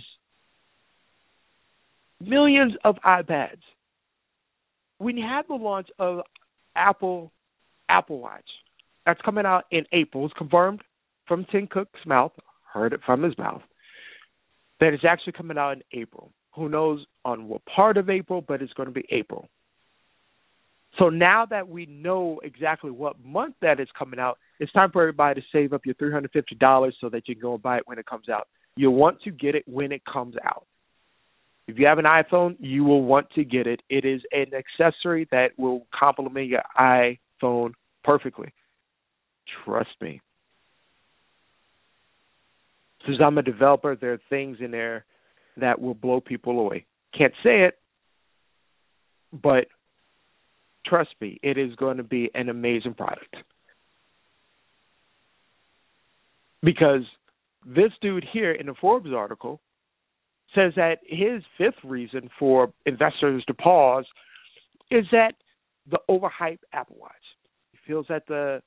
millions 2.20 2.74
of 2.84 2.98
iPads. 3.04 3.62
When 5.00 5.18
you 5.18 5.26
have 5.26 5.48
the 5.48 5.56
launch 5.56 5.88
of 5.98 6.20
Apple 6.76 7.32
Apple 7.90 8.20
Watch, 8.20 8.46
that's 9.08 9.22
coming 9.22 9.48
out 9.48 9.64
in 9.72 9.84
April. 9.92 10.26
It's 10.26 10.38
confirmed 10.38 10.82
from 11.28 11.48
Tim 11.52 11.66
Cook's 11.66 12.06
mouth. 12.06 12.32
heard 12.72 12.94
it 12.94 13.00
from 13.04 13.24
his 13.24 13.36
mouth 13.40 13.64
that 14.80 14.94
it's 14.94 15.04
actually 15.04 15.34
coming 15.34 15.58
out 15.58 15.72
in 15.78 15.84
April. 16.00 16.32
Who 16.56 16.70
knows 16.70 17.04
on 17.26 17.48
what 17.48 17.62
part 17.66 17.98
of 17.98 18.08
April, 18.08 18.44
but 18.48 18.62
it's 18.62 18.74
going 18.74 18.88
to 18.88 18.94
be 18.94 19.06
April. 19.10 19.50
So 21.00 21.10
now 21.10 21.46
that 21.46 21.68
we 21.70 21.86
know 21.86 22.40
exactly 22.44 22.92
what 22.92 23.16
month 23.24 23.56
that 23.62 23.80
is 23.80 23.88
coming 23.98 24.20
out, 24.20 24.38
it's 24.60 24.72
time 24.74 24.92
for 24.92 25.02
everybody 25.02 25.40
to 25.40 25.48
save 25.52 25.74
up 25.74 25.86
your 25.86 25.96
$350 25.96 26.92
so 27.00 27.10
that 27.10 27.28
you 27.28 27.36
can 27.36 27.42
go 27.42 27.54
and 27.54 27.64
buy 27.64 27.78
it 27.78 27.84
when 27.86 27.98
it 27.98 28.06
comes 28.06 28.28
out. 28.30 28.48
You'll 28.76 28.96
want 28.96 29.22
to 29.22 29.32
get 29.32 29.56
it 29.56 29.64
when 29.68 29.92
it 29.92 30.02
comes 30.06 30.36
out. 30.46 30.66
If 31.68 31.80
you 31.80 31.86
have 31.86 32.00
an 32.00 32.06
iPhone, 32.06 32.58
you 32.60 32.84
will 32.84 33.04
want 33.04 33.30
to 33.36 33.46
get 33.46 33.68
it. 33.68 33.82
It 33.90 34.04
is 34.04 34.22
an 34.34 34.48
accessory 34.54 35.28
that 35.32 35.52
will 35.58 35.88
complement 35.98 36.48
your 36.48 36.64
iPhone 36.78 37.72
perfectly. 38.04 38.54
Trust 39.64 39.90
me. 40.02 40.22
Since 43.06 43.18
I'm 43.24 43.38
a 43.38 43.42
developer, 43.42 43.96
there 43.96 44.14
are 44.14 44.22
things 44.30 44.58
in 44.60 44.72
there 44.72 45.06
that 45.58 45.80
will 45.80 45.94
blow 45.94 46.20
people 46.20 46.60
away. 46.60 46.86
Can't 47.18 47.34
say 47.44 47.64
it, 47.64 47.78
but 49.32 49.68
trust 50.92 51.12
me, 51.22 51.40
it 51.42 51.58
is 51.58 51.74
going 51.78 51.98
to 51.98 52.04
be 52.04 52.30
an 52.36 52.50
amazing 52.50 52.94
product. 52.94 53.34
Because 56.62 57.04
this 57.66 57.92
dude 58.02 58.26
here 58.32 58.52
in 58.52 58.66
the 58.66 58.76
Forbes 58.80 59.12
article 59.16 59.62
says 60.54 60.74
that 60.76 60.98
his 61.08 61.44
fifth 61.58 61.82
reason 61.86 62.30
for 62.38 62.74
investors 62.86 63.42
to 63.48 63.54
pause 63.54 64.04
is 64.92 65.06
that 65.14 65.36
the 65.90 66.00
overhyped 66.10 66.60
Apple 66.74 66.98
Watch. 67.00 67.12
He 67.72 67.80
feels 67.88 68.06
that 68.10 68.28
the 68.28 68.62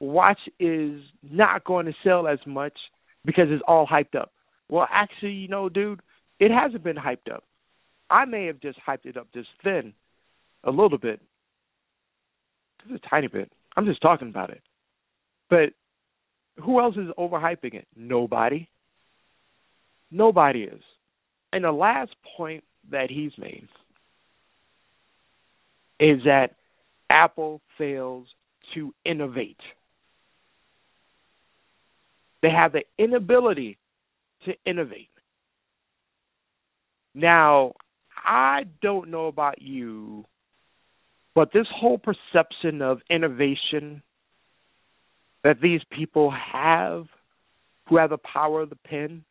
watch 0.00 0.40
is 0.58 1.00
not 1.22 1.62
going 1.64 1.86
to 1.86 1.92
sell 2.02 2.26
as 2.26 2.40
much 2.44 2.76
because 3.24 3.46
it's 3.50 3.62
all 3.68 3.86
hyped 3.86 4.20
up. 4.20 4.32
Well, 4.68 4.88
actually, 4.90 5.34
you 5.34 5.46
know, 5.46 5.68
dude, 5.68 6.00
it 6.40 6.50
hasn't 6.50 6.82
been 6.82 6.96
hyped 6.96 7.32
up. 7.32 7.44
I 8.10 8.24
may 8.24 8.46
have 8.46 8.60
just 8.60 8.78
hyped 8.84 9.06
it 9.06 9.16
up 9.16 9.28
just 9.32 9.48
thin, 9.62 9.94
a 10.64 10.70
little 10.72 10.98
bit, 10.98 11.20
just 12.88 13.04
a 13.04 13.08
tiny 13.08 13.28
bit. 13.28 13.50
I'm 13.76 13.86
just 13.86 14.02
talking 14.02 14.28
about 14.28 14.50
it. 14.50 14.62
But 15.48 15.70
who 16.62 16.80
else 16.80 16.96
is 16.96 17.08
overhyping 17.18 17.74
it? 17.74 17.86
Nobody. 17.96 18.68
Nobody 20.10 20.62
is. 20.62 20.82
And 21.52 21.64
the 21.64 21.72
last 21.72 22.12
point 22.36 22.64
that 22.90 23.10
he's 23.10 23.32
made 23.38 23.68
is 26.00 26.20
that 26.24 26.54
Apple 27.10 27.60
fails 27.78 28.26
to 28.74 28.94
innovate. 29.04 29.60
They 32.42 32.50
have 32.50 32.72
the 32.72 32.82
inability 32.98 33.78
to 34.46 34.54
innovate. 34.66 35.08
Now, 37.14 37.74
I 38.16 38.64
don't 38.80 39.10
know 39.10 39.26
about 39.26 39.60
you, 39.60 40.24
but 41.34 41.52
this 41.52 41.66
whole 41.74 41.98
perception 41.98 42.82
of 42.82 43.00
innovation 43.10 44.02
that 45.44 45.60
these 45.60 45.80
people 45.90 46.30
have, 46.30 47.06
who 47.88 47.96
have 47.96 48.10
the 48.10 48.18
power 48.18 48.62
of 48.62 48.70
the 48.70 48.76
pen, 48.76 49.24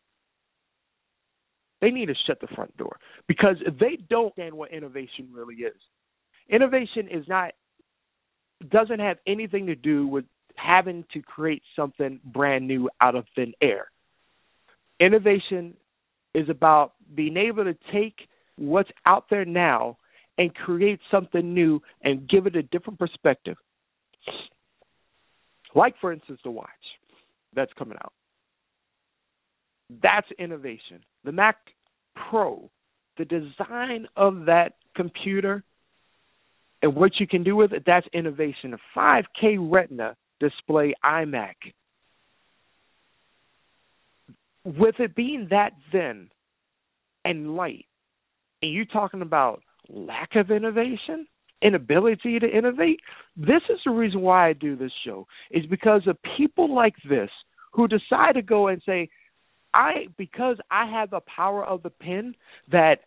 they 1.82 1.90
need 1.90 2.08
to 2.08 2.16
shut 2.28 2.40
the 2.40 2.48
front 2.56 2.76
door 2.78 2.98
because 3.28 3.56
they 3.80 3.98
don't 4.10 4.28
understand 4.28 4.54
what 4.54 4.72
innovation 4.72 5.30
really 5.32 5.56
is. 5.56 5.78
Innovation 6.50 7.08
is 7.10 7.26
not 7.28 7.54
doesn't 8.70 9.00
have 9.00 9.18
anything 9.26 9.66
to 9.66 9.76
do 9.76 10.06
with 10.06 10.26
having 10.56 11.04
to 11.14 11.22
create 11.22 11.64
something 11.76 12.20
brand 12.24 12.68
new 12.68 12.90
out 13.00 13.16
of 13.16 13.26
thin 13.36 13.54
air. 13.62 13.90
Innovation 15.00 15.76
is 16.36 16.48
about 16.50 16.94
being 17.16 17.38
able 17.38 17.64
to 17.64 17.76
take 17.92 18.16
what's 18.58 18.92
out 19.06 19.26
there 19.32 19.46
now 19.46 19.98
and 20.42 20.56
create 20.56 21.00
something 21.12 21.54
new 21.54 21.80
and 22.02 22.28
give 22.28 22.48
it 22.48 22.56
a 22.56 22.64
different 22.64 22.98
perspective. 22.98 23.58
Like, 25.76 25.94
for 26.02 26.12
instance, 26.12 26.40
the 26.44 26.50
watch 26.50 26.68
that's 27.56 27.72
coming 27.78 27.96
out. 28.04 28.12
That's 30.02 30.26
innovation. 30.40 31.02
The 31.26 31.32
Mac 31.32 31.58
Pro, 32.16 32.72
the 33.20 33.26
design 33.26 34.08
of 34.16 34.46
that 34.48 34.78
computer 34.96 35.64
and 36.82 36.96
what 36.96 37.20
you 37.20 37.28
can 37.28 37.44
do 37.44 37.56
with 37.56 37.72
it, 37.72 37.84
that's 37.86 38.08
innovation. 38.12 38.74
A 38.74 39.00
5K 39.00 39.58
Retina 39.60 40.16
display 40.40 40.96
iMac. 41.06 41.54
With 44.66 44.96
it 45.00 45.14
being 45.14 45.50
that 45.52 45.74
thin 45.92 46.32
and 47.26 47.56
light, 47.56 47.86
and 48.64 48.72
you 48.72 48.86
talking 48.86 49.22
about 49.22 49.62
lack 49.92 50.36
of 50.36 50.52
innovation, 50.52 51.28
inability 51.62 52.40
to 52.40 52.48
innovate, 52.48 53.00
this 53.36 53.62
is 53.70 53.80
the 53.86 53.92
reason 53.92 54.22
why 54.22 54.50
I 54.50 54.54
do 54.54 54.76
this 54.76 54.92
show. 55.06 55.28
Is 55.52 55.66
because 55.66 56.02
of 56.08 56.18
people 56.38 56.74
like 56.74 56.96
this 57.08 57.30
who 57.74 57.88
decide 57.88 58.34
to 58.34 58.42
go 58.42 58.68
and 58.68 58.82
say, 58.86 59.10
I 59.74 60.08
because 60.18 60.58
I 60.70 60.90
have 60.92 61.12
the 61.12 61.22
power 61.34 61.64
of 61.66 61.84
the 61.84 61.90
pen 61.90 62.36
that 62.72 63.00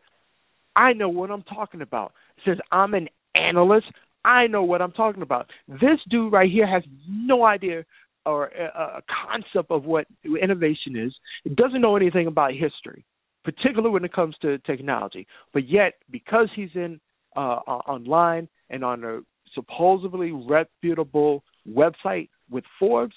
I 0.76 0.92
know 0.92 1.08
what 1.08 1.30
I'm 1.30 1.42
talking 1.42 1.82
about. 1.82 2.12
Since 2.44 2.58
I'm 2.72 2.94
an 2.94 3.08
analyst, 3.34 3.86
I 4.24 4.46
know 4.46 4.62
what 4.62 4.80
I'm 4.80 4.92
talking 4.92 5.22
about. 5.22 5.50
This 5.68 6.00
dude 6.08 6.32
right 6.32 6.50
here 6.50 6.66
has 6.66 6.82
no 7.06 7.44
idea 7.44 7.84
or 8.26 8.46
a, 8.46 8.98
a 8.98 9.02
concept 9.28 9.70
of 9.70 9.84
what 9.84 10.06
innovation 10.24 10.96
is. 10.96 11.14
It 11.44 11.56
doesn't 11.56 11.80
know 11.82 11.96
anything 11.96 12.26
about 12.26 12.52
history, 12.52 13.04
particularly 13.44 13.90
when 13.90 14.04
it 14.04 14.12
comes 14.12 14.34
to 14.42 14.58
technology. 14.58 15.26
But 15.52 15.68
yet, 15.68 15.94
because 16.10 16.48
he's 16.54 16.70
in 16.74 17.00
uh, 17.36 17.38
online 17.38 18.48
and 18.70 18.84
on 18.84 19.04
a 19.04 19.20
supposedly 19.54 20.32
reputable 20.32 21.44
website 21.68 22.28
with 22.50 22.64
Forbes, 22.78 23.14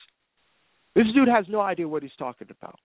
this 0.96 1.06
dude 1.14 1.28
has 1.28 1.46
no 1.48 1.62
idea 1.62 1.88
what 1.88 2.04
he's 2.04 2.12
talking 2.20 2.48
about. 2.50 2.80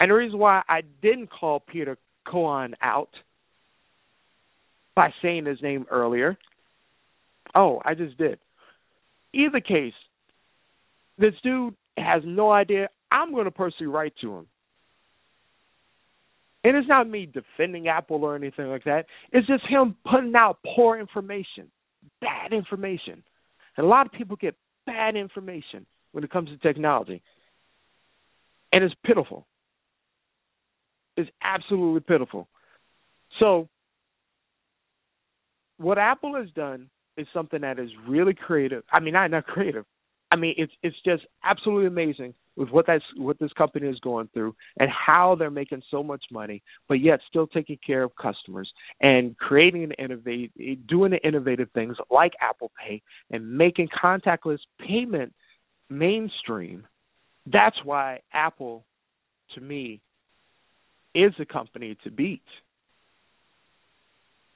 And 0.00 0.10
the 0.10 0.14
reason 0.14 0.38
why 0.38 0.62
I 0.68 0.80
didn't 1.00 1.30
call 1.30 1.60
Peter 1.60 1.96
Cohan 2.26 2.74
out 2.82 3.10
by 4.96 5.10
saying 5.22 5.46
his 5.46 5.62
name 5.62 5.86
earlier. 5.90 6.36
Oh, 7.54 7.80
I 7.84 7.94
just 7.94 8.18
did. 8.18 8.38
Either 9.32 9.60
case, 9.60 9.94
this 11.18 11.34
dude 11.42 11.74
has 11.96 12.22
no 12.24 12.50
idea. 12.50 12.88
I'm 13.10 13.32
going 13.32 13.44
to 13.44 13.50
personally 13.50 13.92
write 13.92 14.14
to 14.22 14.38
him. 14.38 14.46
And 16.64 16.76
it's 16.76 16.88
not 16.88 17.08
me 17.08 17.26
defending 17.26 17.88
Apple 17.88 18.24
or 18.24 18.36
anything 18.36 18.68
like 18.68 18.84
that. 18.84 19.06
It's 19.32 19.46
just 19.46 19.66
him 19.66 19.96
putting 20.08 20.34
out 20.36 20.58
poor 20.74 20.98
information, 20.98 21.70
bad 22.20 22.52
information. 22.52 23.22
And 23.76 23.86
a 23.86 23.88
lot 23.88 24.06
of 24.06 24.12
people 24.12 24.36
get 24.36 24.54
bad 24.86 25.16
information 25.16 25.86
when 26.12 26.22
it 26.22 26.30
comes 26.30 26.50
to 26.50 26.56
technology. 26.58 27.22
And 28.72 28.84
it's 28.84 28.94
pitiful. 29.04 29.46
It's 31.16 31.30
absolutely 31.42 32.00
pitiful. 32.00 32.48
So 33.40 33.68
what 35.78 35.98
Apple 35.98 36.36
has 36.36 36.50
done 36.54 36.88
is 37.16 37.26
something 37.34 37.60
that 37.62 37.78
is 37.78 37.90
really 38.08 38.34
creative. 38.34 38.84
I 38.90 39.00
mean, 39.00 39.14
not 39.14 39.30
not 39.30 39.46
creative. 39.46 39.84
I 40.30 40.36
mean, 40.36 40.54
it's 40.56 40.72
it's 40.82 40.96
just 41.04 41.24
absolutely 41.44 41.86
amazing 41.86 42.34
with 42.56 42.68
what 42.70 42.86
that's 42.86 43.04
what 43.16 43.38
this 43.38 43.52
company 43.52 43.88
is 43.88 43.98
going 44.00 44.28
through 44.34 44.54
and 44.78 44.90
how 44.90 45.34
they're 45.34 45.50
making 45.50 45.82
so 45.90 46.02
much 46.02 46.22
money, 46.30 46.62
but 46.88 47.00
yet 47.00 47.20
still 47.28 47.46
taking 47.46 47.78
care 47.84 48.02
of 48.02 48.14
customers 48.16 48.70
and 49.00 49.36
creating 49.38 49.84
and 49.84 49.94
innovate, 49.98 50.52
doing 50.86 51.12
the 51.12 51.26
innovative 51.26 51.68
things 51.72 51.96
like 52.10 52.32
Apple 52.40 52.70
Pay 52.78 53.02
and 53.30 53.56
making 53.56 53.88
contactless 53.88 54.58
payment 54.78 55.32
mainstream. 55.88 56.86
That's 57.46 57.76
why 57.84 58.20
Apple, 58.32 58.84
to 59.54 59.60
me, 59.60 60.00
is 61.14 61.32
a 61.40 61.44
company 61.44 61.96
to 62.04 62.10
beat. 62.10 62.42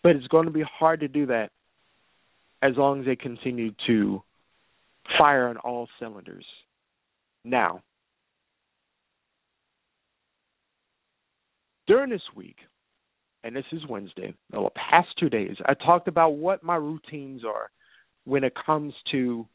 But 0.03 0.17
it's 0.17 0.29
going 0.29 0.47
to 0.47 0.53
be 0.53 0.63
hard 0.63 1.01
to 1.01 1.09
do 1.09 1.27
that 1.27 1.51
as 2.63 2.77
long 2.77 3.01
as 3.01 3.07
they 3.07 3.17
continue 3.17 3.73
to 3.87 4.23
fire 5.19 5.49
on 5.49 5.57
all 5.59 5.89
cylinders. 5.99 6.45
Now, 7.47 7.81
during 11.87 12.11
this 12.11 12.21
week, 12.35 12.57
and 13.45 13.55
this 13.55 13.65
is 13.71 13.87
Wednesday, 13.89 14.35
no, 14.53 14.65
the 14.65 14.71
past 14.71 15.11
two 15.17 15.29
days, 15.29 15.55
I 15.65 15.75
talked 15.75 16.09
about 16.09 16.31
what 16.31 16.65
my 16.65 16.75
routines 16.75 17.43
are 17.45 17.71
when 18.25 18.43
it 18.43 18.53
comes 18.67 18.93
to 19.13 19.47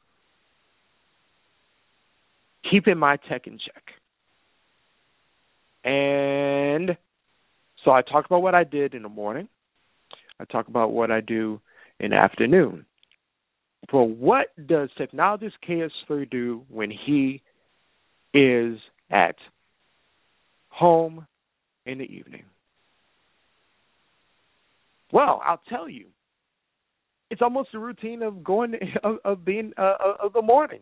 keeping 2.71 2.97
my 2.97 3.17
tech 3.27 3.45
in 3.47 3.59
check. 3.59 3.83
And 5.83 6.95
so 7.83 7.91
I 7.91 8.03
talked 8.03 8.27
about 8.27 8.41
what 8.41 8.55
I 8.55 8.63
did 8.63 8.93
in 8.93 9.03
the 9.03 9.09
morning. 9.09 9.49
I 10.39 10.45
talk 10.45 10.69
about 10.69 10.93
what 10.93 11.11
I 11.11 11.19
do 11.19 11.59
in 11.99 12.11
the 12.11 12.15
afternoon. 12.15 12.85
But 13.91 14.05
what 14.05 14.47
does 14.65 14.89
Technologist 14.97 15.53
KS3 15.67 16.29
do 16.29 16.63
when 16.69 16.89
he 16.89 17.41
is 18.33 18.77
at 19.09 19.35
home 20.69 21.25
in 21.85 21.97
the 21.97 22.05
evening. 22.05 22.43
Well, 25.11 25.41
I'll 25.45 25.61
tell 25.69 25.89
you, 25.89 26.07
it's 27.29 27.41
almost 27.41 27.69
a 27.73 27.79
routine 27.79 28.21
of 28.23 28.43
going 28.43 28.75
of, 29.03 29.17
of 29.23 29.45
being 29.45 29.73
uh, 29.77 29.95
of 30.21 30.33
the 30.33 30.41
morning. 30.41 30.81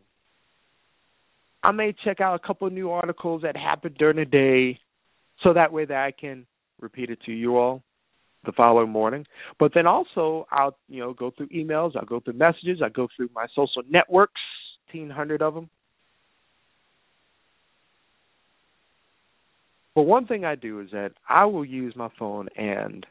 I 1.62 1.72
may 1.72 1.94
check 2.06 2.22
out 2.22 2.36
a 2.36 2.48
couple 2.48 2.68
of 2.68 2.74
new 2.74 2.90
articles 2.92 3.42
that 3.42 3.58
happened 3.58 3.96
during 3.98 4.18
the 4.18 4.26
day, 4.26 4.80
so 5.44 5.54
that 5.54 5.74
way 5.74 5.86
that 5.86 5.98
I 5.98 6.12
can 6.12 6.46
repeat 6.80 7.10
it 7.10 7.20
to 7.26 7.34
you 7.34 7.58
all 7.58 7.84
the 8.46 8.54
following 8.54 8.90
morning. 8.90 9.26
But 9.60 9.74
then 9.74 9.86
also 9.86 10.48
I'll 10.52 10.78
you 10.88 11.02
know 11.02 11.14
go 11.14 11.32
through 11.36 11.50
emails, 11.50 11.96
I'll 11.96 12.06
go 12.06 12.20
through 12.20 12.34
messages, 12.34 12.82
I 12.84 12.90
go 12.90 13.08
through 13.16 13.30
my 13.34 13.48
social 13.56 13.84
networks, 13.90 14.42
fifteen 14.86 15.10
hundred 15.10 15.42
of 15.42 15.54
them. 15.54 15.70
But 20.00 20.06
one 20.06 20.28
thing 20.28 20.46
I 20.46 20.56
do 20.56 20.80
is 20.80 20.88
that 20.92 21.12
I 21.28 21.44
will 21.44 21.66
use 21.66 21.94
my 21.94 22.08
phone 22.18 22.48
and 22.56 23.06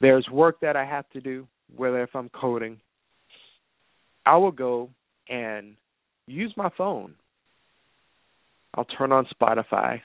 there's 0.00 0.26
work 0.32 0.58
that 0.62 0.74
I 0.74 0.86
have 0.86 1.04
to 1.10 1.20
do, 1.20 1.46
whether 1.76 2.02
if 2.02 2.16
I'm 2.16 2.30
coding, 2.30 2.80
I 4.24 4.38
will 4.38 4.50
go 4.50 4.88
and 5.28 5.74
use 6.26 6.54
my 6.56 6.70
phone. 6.78 7.16
I'll 8.72 8.86
turn 8.86 9.12
on 9.12 9.26
Spotify 9.38 10.00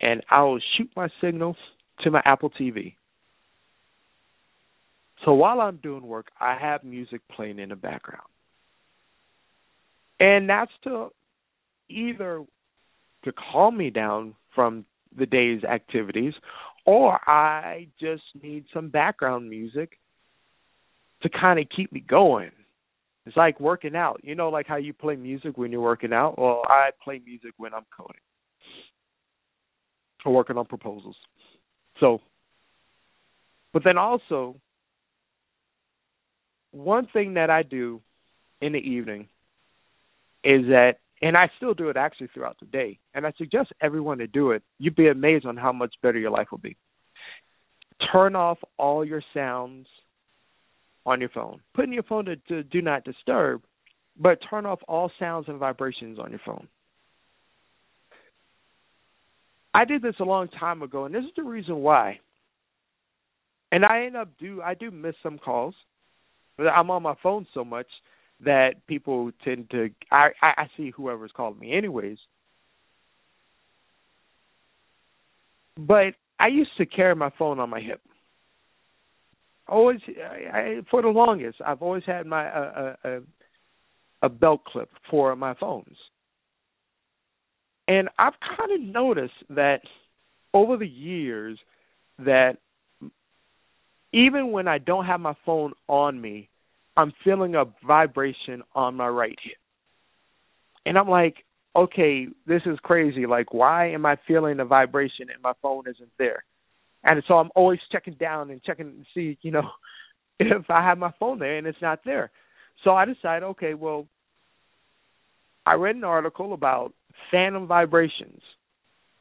and 0.00 0.22
I 0.30 0.40
will 0.40 0.60
shoot 0.78 0.88
my 0.96 1.10
signals 1.20 1.56
to 2.00 2.10
my 2.10 2.22
Apple 2.24 2.48
TV. 2.58 2.94
So 5.26 5.34
while 5.34 5.60
I'm 5.60 5.80
doing 5.82 6.06
work, 6.06 6.28
I 6.40 6.56
have 6.58 6.82
music 6.82 7.20
playing 7.36 7.58
in 7.58 7.68
the 7.68 7.76
background. 7.76 8.22
And 10.18 10.48
that's 10.48 10.72
to 10.84 11.10
either 11.90 12.42
to 13.24 13.32
calm 13.52 13.76
me 13.76 13.90
down 13.90 14.34
from 14.54 14.84
the 15.16 15.26
day's 15.26 15.62
activities 15.64 16.34
or 16.84 17.18
I 17.28 17.88
just 18.00 18.22
need 18.42 18.64
some 18.72 18.88
background 18.88 19.48
music 19.48 19.98
to 21.22 21.28
kind 21.28 21.60
of 21.60 21.66
keep 21.74 21.92
me 21.92 22.00
going. 22.00 22.50
It's 23.24 23.36
like 23.36 23.60
working 23.60 23.94
out. 23.94 24.20
You 24.24 24.34
know, 24.34 24.48
like 24.48 24.66
how 24.66 24.76
you 24.76 24.92
play 24.92 25.14
music 25.14 25.56
when 25.56 25.70
you're 25.70 25.80
working 25.80 26.12
out? 26.12 26.38
Well, 26.38 26.62
I 26.66 26.90
play 27.02 27.20
music 27.24 27.52
when 27.56 27.72
I'm 27.72 27.86
coding 27.96 28.16
or 30.24 30.32
working 30.32 30.56
on 30.56 30.66
proposals. 30.66 31.16
So, 32.00 32.20
but 33.72 33.84
then 33.84 33.96
also, 33.96 34.56
one 36.72 37.06
thing 37.12 37.34
that 37.34 37.50
I 37.50 37.62
do 37.62 38.00
in 38.60 38.72
the 38.72 38.78
evening 38.78 39.28
is 40.42 40.66
that, 40.66 40.94
and 41.22 41.36
I 41.36 41.48
still 41.56 41.72
do 41.72 41.88
it 41.88 41.96
actually 41.96 42.28
throughout 42.34 42.58
the 42.58 42.66
day, 42.66 42.98
and 43.14 43.24
I 43.24 43.32
suggest 43.38 43.72
everyone 43.80 44.18
to 44.18 44.26
do 44.26 44.50
it. 44.50 44.62
You'd 44.78 44.96
be 44.96 45.08
amazed 45.08 45.46
on 45.46 45.56
how 45.56 45.72
much 45.72 45.94
better 46.02 46.18
your 46.18 46.32
life 46.32 46.48
will 46.50 46.58
be. 46.58 46.76
Turn 48.12 48.34
off 48.34 48.58
all 48.76 49.04
your 49.04 49.22
sounds 49.32 49.86
on 51.06 51.20
your 51.20 51.30
phone. 51.30 51.60
Put 51.74 51.84
in 51.84 51.92
your 51.92 52.02
phone 52.02 52.24
to, 52.24 52.36
to 52.48 52.64
do 52.64 52.82
not 52.82 53.04
disturb, 53.04 53.62
but 54.18 54.38
turn 54.50 54.66
off 54.66 54.80
all 54.88 55.12
sounds 55.20 55.46
and 55.48 55.58
vibrations 55.58 56.18
on 56.18 56.30
your 56.30 56.40
phone. 56.44 56.66
I 59.72 59.84
did 59.84 60.02
this 60.02 60.16
a 60.20 60.24
long 60.24 60.48
time 60.48 60.82
ago, 60.82 61.04
and 61.04 61.14
this 61.14 61.24
is 61.24 61.30
the 61.36 61.44
reason 61.44 61.76
why. 61.76 62.18
And 63.70 63.84
I 63.86 64.04
end 64.04 64.16
up 64.16 64.28
do 64.38 64.60
I 64.60 64.74
do 64.74 64.90
miss 64.90 65.14
some 65.22 65.38
calls, 65.38 65.74
but 66.58 66.64
I'm 66.64 66.90
on 66.90 67.02
my 67.02 67.14
phone 67.22 67.46
so 67.54 67.64
much 67.64 67.86
that 68.44 68.86
people 68.86 69.30
tend 69.44 69.70
to 69.70 69.90
I 70.10 70.30
I 70.42 70.66
see 70.76 70.90
whoever's 70.90 71.32
calling 71.34 71.58
me 71.58 71.72
anyways. 71.72 72.18
But 75.78 76.14
I 76.38 76.48
used 76.48 76.76
to 76.78 76.86
carry 76.86 77.14
my 77.14 77.30
phone 77.38 77.60
on 77.60 77.70
my 77.70 77.80
hip. 77.80 78.00
Always, 79.68 80.00
I, 80.08 80.58
I, 80.58 80.80
for 80.90 81.02
the 81.02 81.08
longest, 81.08 81.58
I've 81.64 81.82
always 81.82 82.02
had 82.04 82.26
my 82.26 82.48
uh, 82.48 82.94
a, 83.04 83.20
a 84.22 84.28
belt 84.28 84.64
clip 84.64 84.90
for 85.08 85.34
my 85.36 85.54
phones, 85.54 85.96
and 87.88 88.08
I've 88.18 88.34
kind 88.56 88.72
of 88.72 88.80
noticed 88.80 89.34
that 89.50 89.80
over 90.52 90.76
the 90.76 90.86
years 90.86 91.58
that 92.18 92.58
even 94.12 94.50
when 94.50 94.68
I 94.68 94.78
don't 94.78 95.06
have 95.06 95.20
my 95.20 95.34
phone 95.46 95.72
on 95.88 96.20
me, 96.20 96.48
I'm 96.96 97.12
feeling 97.24 97.54
a 97.54 97.64
vibration 97.86 98.62
on 98.74 98.96
my 98.96 99.08
right 99.08 99.38
hip. 99.42 99.56
And 100.84 100.98
I'm 100.98 101.08
like, 101.08 101.36
okay, 101.74 102.26
this 102.46 102.62
is 102.66 102.78
crazy. 102.82 103.26
Like, 103.26 103.54
why 103.54 103.92
am 103.92 104.04
I 104.04 104.16
feeling 104.26 104.60
a 104.60 104.64
vibration 104.64 105.28
and 105.32 105.42
my 105.42 105.52
phone 105.62 105.84
isn't 105.88 106.10
there? 106.18 106.44
And 107.04 107.22
so 107.26 107.34
I'm 107.34 107.50
always 107.56 107.80
checking 107.90 108.14
down 108.14 108.50
and 108.50 108.62
checking 108.62 108.90
to 108.92 109.04
see, 109.14 109.38
you 109.42 109.50
know, 109.50 109.68
if 110.38 110.70
I 110.70 110.82
have 110.82 110.98
my 110.98 111.12
phone 111.18 111.38
there 111.38 111.56
and 111.56 111.66
it's 111.66 111.82
not 111.82 112.00
there. 112.04 112.30
So 112.84 112.90
I 112.90 113.04
decide, 113.04 113.42
okay, 113.42 113.74
well, 113.74 114.06
I 115.64 115.74
read 115.74 115.96
an 115.96 116.04
article 116.04 116.52
about 116.52 116.92
phantom 117.30 117.66
vibrations 117.66 118.40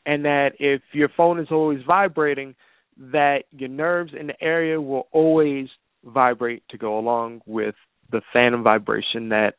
and 0.06 0.26
that 0.26 0.54
if 0.60 0.82
your 0.94 1.10
phone 1.16 1.40
is 1.40 1.48
always 1.52 1.82
vibrating, 1.86 2.56
that 2.98 3.44
your 3.52 3.70
nerves 3.70 4.14
in 4.20 4.28
the 4.28 4.42
area 4.42 4.82
will 4.82 5.08
always 5.12 5.68
vibrate 6.04 6.64
to 6.70 6.78
go 6.78 6.98
along 6.98 7.42
with 7.46 7.76
the 8.12 8.22
phantom 8.34 8.64
vibration 8.64 9.30
that 9.30 9.56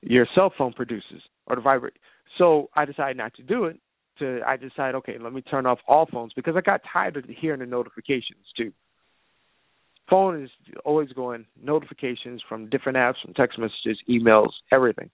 your 0.00 0.26
cell 0.34 0.52
phone 0.56 0.72
produces 0.72 1.22
or 1.46 1.56
the 1.56 1.62
vibrate. 1.62 1.94
So 2.38 2.70
I 2.74 2.84
decided 2.84 3.16
not 3.16 3.34
to 3.34 3.42
do 3.42 3.64
it. 3.64 3.78
To 4.18 4.40
I 4.46 4.56
decided, 4.56 4.96
okay, 4.96 5.16
let 5.18 5.32
me 5.32 5.42
turn 5.42 5.66
off 5.66 5.78
all 5.88 6.06
phones 6.10 6.32
because 6.34 6.54
I 6.56 6.60
got 6.60 6.82
tired 6.92 7.16
of 7.16 7.24
hearing 7.28 7.60
the 7.60 7.66
notifications 7.66 8.44
too. 8.56 8.72
Phone 10.10 10.42
is 10.42 10.50
always 10.84 11.08
going 11.10 11.46
notifications 11.62 12.42
from 12.48 12.68
different 12.68 12.98
apps, 12.98 13.14
from 13.24 13.34
text 13.34 13.58
messages, 13.58 13.98
emails, 14.10 14.50
everything. 14.70 15.10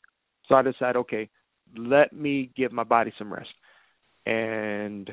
So 0.49 0.55
I 0.55 0.63
decided, 0.63 0.97
okay, 0.97 1.29
let 1.77 2.13
me 2.13 2.51
give 2.57 2.73
my 2.73 2.85
body 2.85 3.13
some 3.19 3.33
rest 3.33 3.51
and 4.27 5.11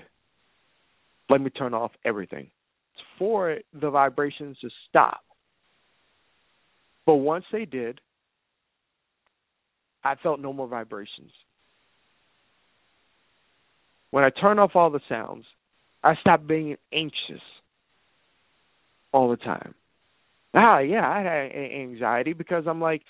let 1.30 1.41
me 1.41 1.50
turn 1.50 1.74
off 1.74 1.91
everything 2.04 2.50
for 3.20 3.58
the 3.80 3.89
vibrations 3.89 4.58
to 4.62 4.70
stop. 4.89 5.22
But 7.06 7.15
once 7.15 7.46
they 7.52 7.65
did, 7.65 8.02
I 10.04 10.15
felt 10.15 10.39
no 10.39 10.54
more 10.54 10.68
vibrations. 10.68 11.32
When 14.12 14.24
I 14.24 14.30
turned 14.30 14.60
off 14.60 14.76
all 14.76 14.89
the 14.89 15.02
sounds, 15.10 15.46
I 16.04 16.15
stopped 16.22 16.48
being 16.48 16.78
anxious 16.94 17.41
all 19.12 19.30
the 19.30 19.38
time. 19.38 19.74
Ah, 20.54 20.80
yeah, 20.80 21.10
I 21.10 21.22
had 21.22 21.52
anxiety 21.52 22.34
because 22.34 22.63
I'm 22.68 22.80
like, 22.80 23.02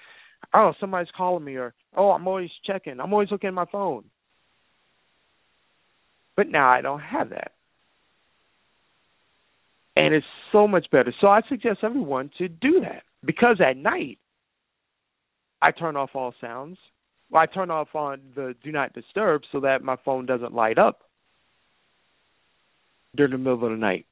oh, 0.53 0.73
somebody's 0.79 1.12
calling 1.15 1.43
me, 1.43 1.55
or 1.55 1.73
oh, 1.95 2.12
I'm 2.12 2.27
always 2.27 2.49
checking, 2.65 2.99
I'm 2.99 3.13
always 3.13 3.29
looking 3.29 3.49
at 3.49 3.53
my 3.53 3.65
phone. 3.71 4.05
But 6.36 6.49
now 6.49 6.69
I 6.69 6.81
don't 6.81 7.01
have 7.01 7.29
that. 7.29 7.51
And 9.95 10.13
it's 10.13 10.25
so 10.51 10.67
much 10.67 10.88
better. 10.91 11.13
So 11.21 11.27
I 11.27 11.41
suggest 11.47 11.79
everyone 11.84 12.29
to 12.38 12.49
do 12.49 12.81
that 12.81 13.03
because 13.23 13.62
at 13.65 13.77
night 13.77 14.19
I 15.62 15.71
turn 15.71 15.95
off 15.95 16.12
all 16.13 16.34
sounds. 16.41 16.77
Well, 17.29 17.41
I 17.41 17.45
turn 17.45 17.71
off 17.71 17.95
on 17.95 18.19
the 18.36 18.55
do 18.63 18.71
not 18.71 18.93
disturb 18.93 19.41
so 19.51 19.62
that 19.62 19.84
my 19.84 19.95
phone 20.03 20.25
doesn't 20.25 20.53
light 20.53 20.77
up 20.77 21.01
during 23.15 23.31
the 23.31 23.38
middle 23.38 23.63
of 23.65 23.71
the 23.71 23.77
night. 23.77 24.05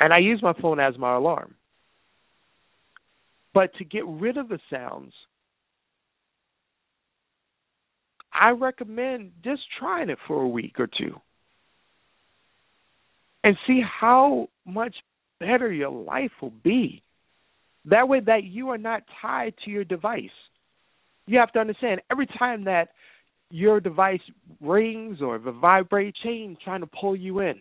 And 0.00 0.12
I 0.12 0.18
use 0.18 0.42
my 0.42 0.54
phone 0.60 0.80
as 0.80 0.96
my 0.96 1.14
alarm. 1.14 1.54
But 3.52 3.74
to 3.76 3.84
get 3.84 4.06
rid 4.06 4.36
of 4.36 4.48
the 4.48 4.58
sounds, 4.70 5.12
I 8.32 8.50
recommend 8.50 9.32
just 9.44 9.62
trying 9.78 10.10
it 10.10 10.18
for 10.26 10.42
a 10.42 10.48
week 10.48 10.80
or 10.80 10.88
two 10.88 11.14
and 13.44 13.56
see 13.66 13.80
how 13.80 14.48
much 14.66 14.94
better 15.40 15.72
your 15.72 15.90
life 15.90 16.30
will 16.40 16.52
be. 16.62 17.02
That 17.86 18.08
way, 18.08 18.20
that 18.20 18.44
you 18.44 18.70
are 18.70 18.78
not 18.78 19.02
tied 19.20 19.54
to 19.64 19.70
your 19.70 19.84
device. 19.84 20.30
You 21.26 21.38
have 21.38 21.52
to 21.52 21.58
understand 21.58 22.00
every 22.10 22.26
time 22.26 22.64
that 22.64 22.88
your 23.50 23.80
device 23.80 24.20
rings 24.60 25.18
or 25.20 25.38
the 25.38 25.52
vibrate 25.52 26.14
chain 26.22 26.56
trying 26.64 26.80
to 26.80 26.86
pull 26.86 27.14
you 27.14 27.40
in. 27.40 27.54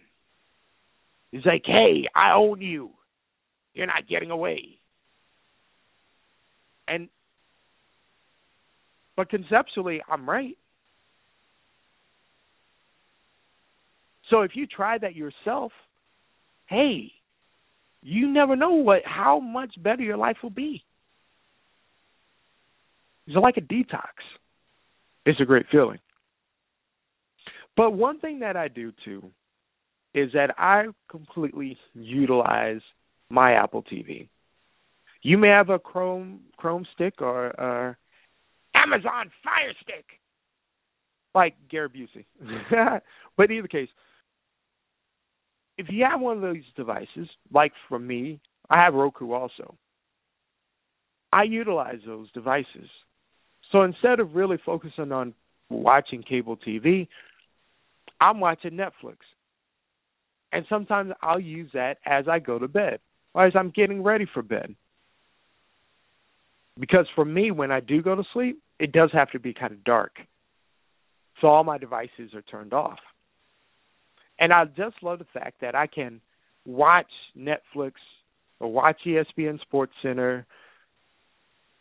It's 1.31 1.45
like, 1.45 1.63
hey, 1.65 2.07
I 2.15 2.33
own 2.33 2.61
you. 2.61 2.91
You're 3.73 3.87
not 3.87 4.07
getting 4.07 4.31
away. 4.31 4.79
And 6.87 7.09
but 9.15 9.29
conceptually, 9.29 10.01
I'm 10.09 10.27
right. 10.27 10.57
So 14.29 14.41
if 14.41 14.51
you 14.55 14.65
try 14.65 14.97
that 14.97 15.15
yourself, 15.15 15.71
hey, 16.67 17.11
you 18.01 18.27
never 18.27 18.55
know 18.55 18.71
what 18.71 19.01
how 19.05 19.39
much 19.39 19.71
better 19.81 20.03
your 20.03 20.17
life 20.17 20.37
will 20.43 20.49
be. 20.49 20.83
It's 23.27 23.37
like 23.37 23.57
a 23.57 23.61
detox. 23.61 24.11
It's 25.25 25.39
a 25.39 25.45
great 25.45 25.65
feeling. 25.71 25.99
But 27.75 27.91
one 27.91 28.19
thing 28.19 28.39
that 28.39 28.57
I 28.57 28.67
do 28.67 28.91
too 29.05 29.23
is 30.13 30.31
that 30.33 30.53
I 30.57 30.87
completely 31.09 31.77
utilize 31.93 32.81
my 33.29 33.53
Apple 33.53 33.83
TV. 33.83 34.27
You 35.21 35.37
may 35.37 35.47
have 35.47 35.69
a 35.69 35.79
Chrome 35.79 36.41
Chrome 36.57 36.85
stick 36.93 37.21
or 37.21 37.47
a 37.47 37.95
Amazon 38.75 39.31
Fire 39.43 39.73
Stick, 39.81 40.05
like 41.33 41.55
Gary 41.69 41.89
Busey. 41.89 42.25
but 43.37 43.49
in 43.49 43.57
either 43.57 43.67
case, 43.67 43.89
if 45.77 45.87
you 45.89 46.05
have 46.09 46.21
one 46.21 46.37
of 46.37 46.41
those 46.41 46.63
devices, 46.75 47.27
like 47.51 47.71
for 47.89 47.99
me, 47.99 48.39
I 48.69 48.77
have 48.83 48.93
Roku 48.93 49.31
also. 49.31 49.75
I 51.31 51.43
utilize 51.43 51.99
those 52.05 52.31
devices. 52.31 52.89
So 53.71 53.81
instead 53.81 54.19
of 54.19 54.35
really 54.35 54.57
focusing 54.63 55.11
on 55.11 55.33
watching 55.69 56.21
cable 56.21 56.57
TV, 56.57 57.07
I'm 58.21 58.39
watching 58.39 58.71
Netflix. 58.71 59.17
And 60.51 60.65
sometimes 60.69 61.11
I'll 61.21 61.39
use 61.39 61.71
that 61.73 61.97
as 62.05 62.27
I 62.27 62.37
go 62.37 62.59
to 62.59 62.67
bed 62.67 62.99
or 63.33 63.45
as 63.47 63.53
I'm 63.55 63.71
getting 63.71 64.03
ready 64.03 64.27
for 64.31 64.43
bed. 64.43 64.75
Because 66.79 67.07
for 67.15 67.25
me, 67.25 67.49
when 67.51 67.71
I 67.71 67.79
do 67.79 68.01
go 68.01 68.15
to 68.15 68.23
sleep, 68.33 68.61
it 68.79 68.91
does 68.91 69.09
have 69.13 69.31
to 69.31 69.39
be 69.39 69.53
kind 69.53 69.73
of 69.73 69.83
dark. 69.83 70.17
So 71.41 71.47
all 71.47 71.63
my 71.63 71.79
devices 71.79 72.33
are 72.35 72.41
turned 72.43 72.73
off. 72.73 72.99
And 74.39 74.51
I 74.51 74.65
just 74.65 74.95
love 75.01 75.19
the 75.19 75.25
fact 75.33 75.61
that 75.61 75.75
I 75.75 75.87
can 75.87 76.21
watch 76.65 77.11
Netflix 77.37 77.93
or 78.59 78.71
watch 78.71 78.97
ESPN 79.05 79.61
Sports 79.61 79.93
Center 80.01 80.45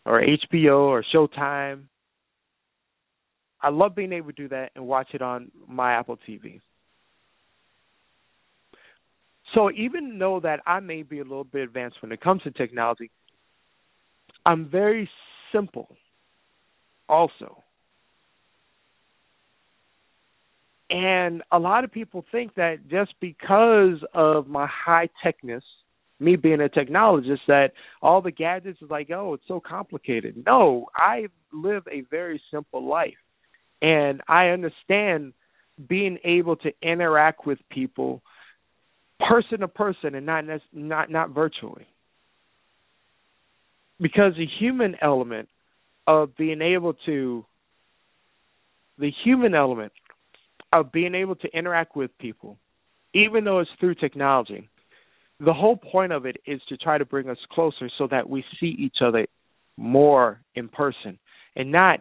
or 0.05 0.23
HBO 0.23 0.79
or 0.81 1.05
Showtime. 1.15 1.85
I 3.61 3.69
love 3.69 3.95
being 3.95 4.13
able 4.13 4.29
to 4.29 4.33
do 4.33 4.49
that 4.49 4.73
and 4.75 4.87
watch 4.87 5.09
it 5.13 5.23
on 5.23 5.51
my 5.69 5.93
Apple 5.95 6.19
TV. 6.29 6.61
So 9.55 9.71
even 9.71 10.19
though 10.19 10.41
that 10.41 10.61
I 10.67 10.81
may 10.81 11.03
be 11.03 11.21
a 11.21 11.25
little 11.25 11.45
bit 11.45 11.63
advanced 11.63 11.99
when 12.03 12.11
it 12.11 12.21
comes 12.21 12.43
to 12.43 12.51
technology, 12.51 13.11
I'm 14.45 14.69
very 14.69 15.09
simple 15.53 15.95
also. 17.09 17.62
And 20.93 21.43
a 21.51 21.59
lot 21.59 21.85
of 21.85 21.91
people 21.91 22.23
think 22.31 22.55
that 22.57 22.87
just 22.89 23.15
because 23.19 23.97
of 24.13 24.47
my 24.47 24.67
high 24.67 25.09
techness, 25.25 25.63
me 26.21 26.37
being 26.37 26.61
a 26.61 26.69
technologist, 26.69 27.41
that 27.49 27.73
all 28.03 28.21
the 28.21 28.31
gadgets 28.31 28.81
is 28.83 28.91
like, 28.91 29.11
oh, 29.11 29.33
it's 29.33 29.49
so 29.49 29.59
complicated. 29.59 30.45
No, 30.45 30.87
I 30.95 31.29
live 31.51 31.85
a 31.91 32.03
very 32.11 32.41
simple 32.53 32.87
life. 32.87 33.15
And 33.81 34.21
I 34.29 34.49
understand 34.49 35.33
being 35.89 36.19
able 36.25 36.57
to 36.57 36.71
interact 36.83 37.47
with 37.47 37.59
people 37.71 38.21
person 39.27 39.61
to 39.61 39.69
person 39.69 40.15
and 40.15 40.27
not 40.27 40.45
not 40.75 41.11
not 41.11 41.31
virtually 41.31 41.87
because 44.01 44.35
the 44.37 44.47
human 44.59 44.97
element 45.01 45.49
of 46.07 46.37
being 46.37 46.61
able 46.61 46.93
to 47.07 47.45
the 48.99 49.11
human 49.25 49.55
element 49.55 49.93
of 50.73 50.93
being 50.93 51.15
able 51.15 51.37
to 51.37 51.49
interact 51.57 51.97
with 51.97 52.17
people 52.19 52.59
even 53.15 53.45
though 53.45 53.59
it's 53.59 53.71
through 53.79 53.95
technology 53.95 54.69
the 55.41 55.53
whole 55.53 55.77
point 55.77 56.13
of 56.13 56.25
it 56.25 56.37
is 56.47 56.61
to 56.69 56.77
try 56.77 56.99
to 56.99 57.05
bring 57.05 57.29
us 57.29 57.39
closer 57.51 57.91
so 57.99 58.07
that 58.09 58.29
we 58.29 58.45
see 58.61 58.77
each 58.79 58.97
other 59.05 59.27
more 59.77 60.41
in 60.55 60.69
person 60.69 61.19
and 61.57 61.71
not 61.71 62.01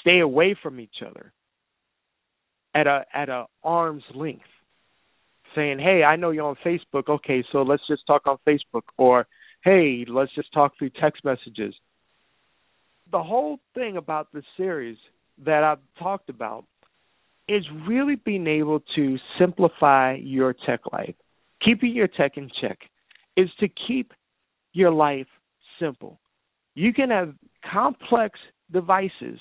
stay 0.00 0.20
away 0.20 0.54
from 0.62 0.80
each 0.80 1.02
other 1.06 1.32
at 2.74 2.86
a 2.86 3.04
at 3.14 3.28
a 3.28 3.46
arm's 3.64 4.04
length 4.14 4.44
saying, 5.54 5.78
"Hey, 5.78 6.04
I 6.04 6.16
know 6.16 6.30
you're 6.30 6.48
on 6.48 6.56
Facebook. 6.56 7.08
Okay, 7.08 7.42
so 7.50 7.62
let's 7.62 7.86
just 7.86 8.06
talk 8.06 8.26
on 8.26 8.38
Facebook," 8.46 8.82
or 8.96 9.26
"Hey, 9.62 10.04
let's 10.06 10.34
just 10.34 10.52
talk 10.52 10.76
through 10.76 10.90
text 10.90 11.24
messages." 11.24 11.74
The 13.10 13.22
whole 13.22 13.58
thing 13.74 13.96
about 13.96 14.30
this 14.32 14.44
series 14.56 14.98
that 15.38 15.64
I've 15.64 15.80
talked 15.98 16.28
about 16.28 16.66
is 17.48 17.64
really 17.86 18.16
being 18.16 18.46
able 18.46 18.80
to 18.94 19.18
simplify 19.38 20.14
your 20.14 20.54
tech 20.66 20.80
life. 20.92 21.14
Keeping 21.64 21.92
your 21.92 22.08
tech 22.08 22.36
in 22.36 22.50
check 22.60 22.78
is 23.36 23.48
to 23.60 23.68
keep 23.86 24.12
your 24.72 24.90
life 24.90 25.26
simple. 25.80 26.20
You 26.74 26.92
can 26.92 27.10
have 27.10 27.34
complex 27.70 28.38
devices, 28.72 29.40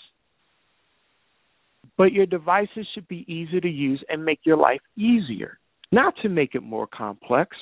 but 1.98 2.14
your 2.14 2.26
devices 2.26 2.88
should 2.94 3.08
be 3.08 3.26
easy 3.32 3.60
to 3.60 3.70
use 3.70 4.04
and 4.10 4.24
make 4.24 4.40
your 4.44 4.58
life 4.58 4.82
easier 4.96 5.60
not 5.92 6.14
to 6.22 6.30
make 6.30 6.56
it 6.56 6.64
more 6.64 6.88
complex. 6.88 7.56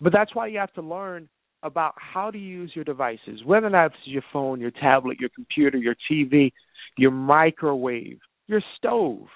But 0.00 0.12
that's 0.12 0.34
why 0.34 0.48
you 0.48 0.58
have 0.58 0.72
to 0.74 0.82
learn 0.82 1.28
about 1.62 1.94
how 1.96 2.30
to 2.30 2.38
use 2.38 2.72
your 2.74 2.84
devices, 2.84 3.42
whether 3.44 3.66
or 3.66 3.70
not 3.70 3.86
it's 3.86 3.96
your 4.04 4.22
phone, 4.32 4.60
your 4.60 4.70
tablet, 4.70 5.18
your 5.18 5.30
computer, 5.30 5.78
your 5.78 5.96
TV, 6.10 6.52
your 6.96 7.10
microwave, 7.10 8.18
your 8.46 8.60
stove. 8.76 9.26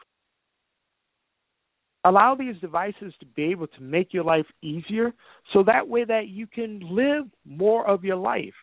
Allow 2.05 2.35
these 2.35 2.57
devices 2.61 3.13
to 3.21 3.27
be 3.27 3.45
able 3.45 3.67
to 3.67 3.83
make 3.83 4.15
your 4.15 4.25
life 4.25 4.47
easier 4.63 5.13
so 5.53 5.63
that 5.65 5.87
way 5.87 6.05
that 6.05 6.29
you 6.29 6.47
can 6.47 6.81
live 6.81 7.27
more 7.45 7.87
of 7.87 8.05
your 8.05 8.17
life. 8.17 8.55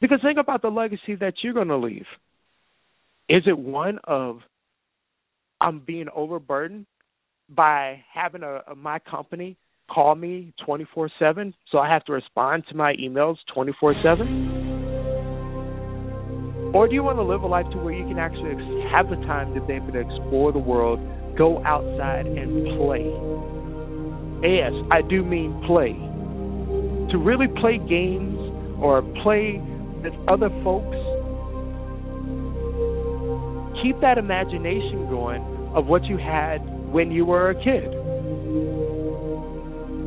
Because 0.00 0.18
think 0.22 0.38
about 0.38 0.62
the 0.62 0.68
legacy 0.68 1.14
that 1.20 1.34
you're 1.42 1.54
going 1.54 1.68
to 1.68 1.76
leave. 1.76 2.06
Is 3.28 3.42
it 3.46 3.58
one 3.58 3.98
of 4.04 4.40
I'm 5.60 5.80
being 5.80 6.06
overburdened 6.14 6.86
by 7.48 8.02
having 8.12 8.42
a, 8.42 8.62
a 8.70 8.74
my 8.74 8.98
company 8.98 9.56
call 9.90 10.14
me 10.14 10.52
24/7 10.66 11.54
so 11.70 11.78
I 11.78 11.88
have 11.88 12.04
to 12.04 12.12
respond 12.12 12.64
to 12.68 12.76
my 12.76 12.94
emails 12.94 13.36
24/7 13.56 14.77
or 16.74 16.88
do 16.88 16.94
you 16.94 17.02
want 17.02 17.18
to 17.18 17.24
live 17.24 17.42
a 17.42 17.46
life 17.46 17.66
to 17.72 17.78
where 17.78 17.94
you 17.94 18.06
can 18.06 18.18
actually 18.18 18.54
have 18.92 19.08
the 19.08 19.16
time 19.26 19.54
to 19.54 19.60
be 19.62 19.74
able 19.74 19.92
to 19.92 20.00
explore 20.00 20.52
the 20.52 20.58
world 20.58 21.00
go 21.36 21.64
outside 21.64 22.26
and 22.26 22.78
play 22.78 23.04
yes 24.42 24.72
I 24.90 25.02
do 25.02 25.24
mean 25.24 25.54
play 25.66 25.94
to 27.12 27.18
really 27.18 27.48
play 27.60 27.78
games 27.78 28.38
or 28.80 29.02
play 29.22 29.60
with 30.02 30.14
other 30.28 30.50
folks 30.62 30.96
keep 33.82 34.00
that 34.00 34.18
imagination 34.18 35.08
going 35.08 35.42
of 35.74 35.86
what 35.86 36.04
you 36.04 36.16
had 36.18 36.58
when 36.90 37.10
you 37.10 37.24
were 37.24 37.50
a 37.50 37.54
kid. 37.54 37.92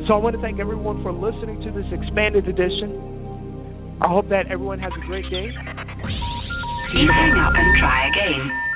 So 0.06 0.14
I 0.14 0.18
want 0.18 0.34
to 0.34 0.42
thank 0.42 0.58
everyone 0.58 1.02
for 1.02 1.12
listening 1.12 1.60
to 1.62 1.70
this 1.70 1.86
expanded 1.92 2.48
edition. 2.48 3.98
I 4.02 4.08
hope 4.08 4.28
that 4.30 4.50
everyone 4.50 4.80
has 4.80 4.92
a 4.92 5.06
great 5.06 5.28
day. 5.30 5.48
Please 6.92 7.08
hang 7.08 7.32
up 7.40 7.54
and 7.56 7.76
try 7.80 8.08
again. 8.08 8.71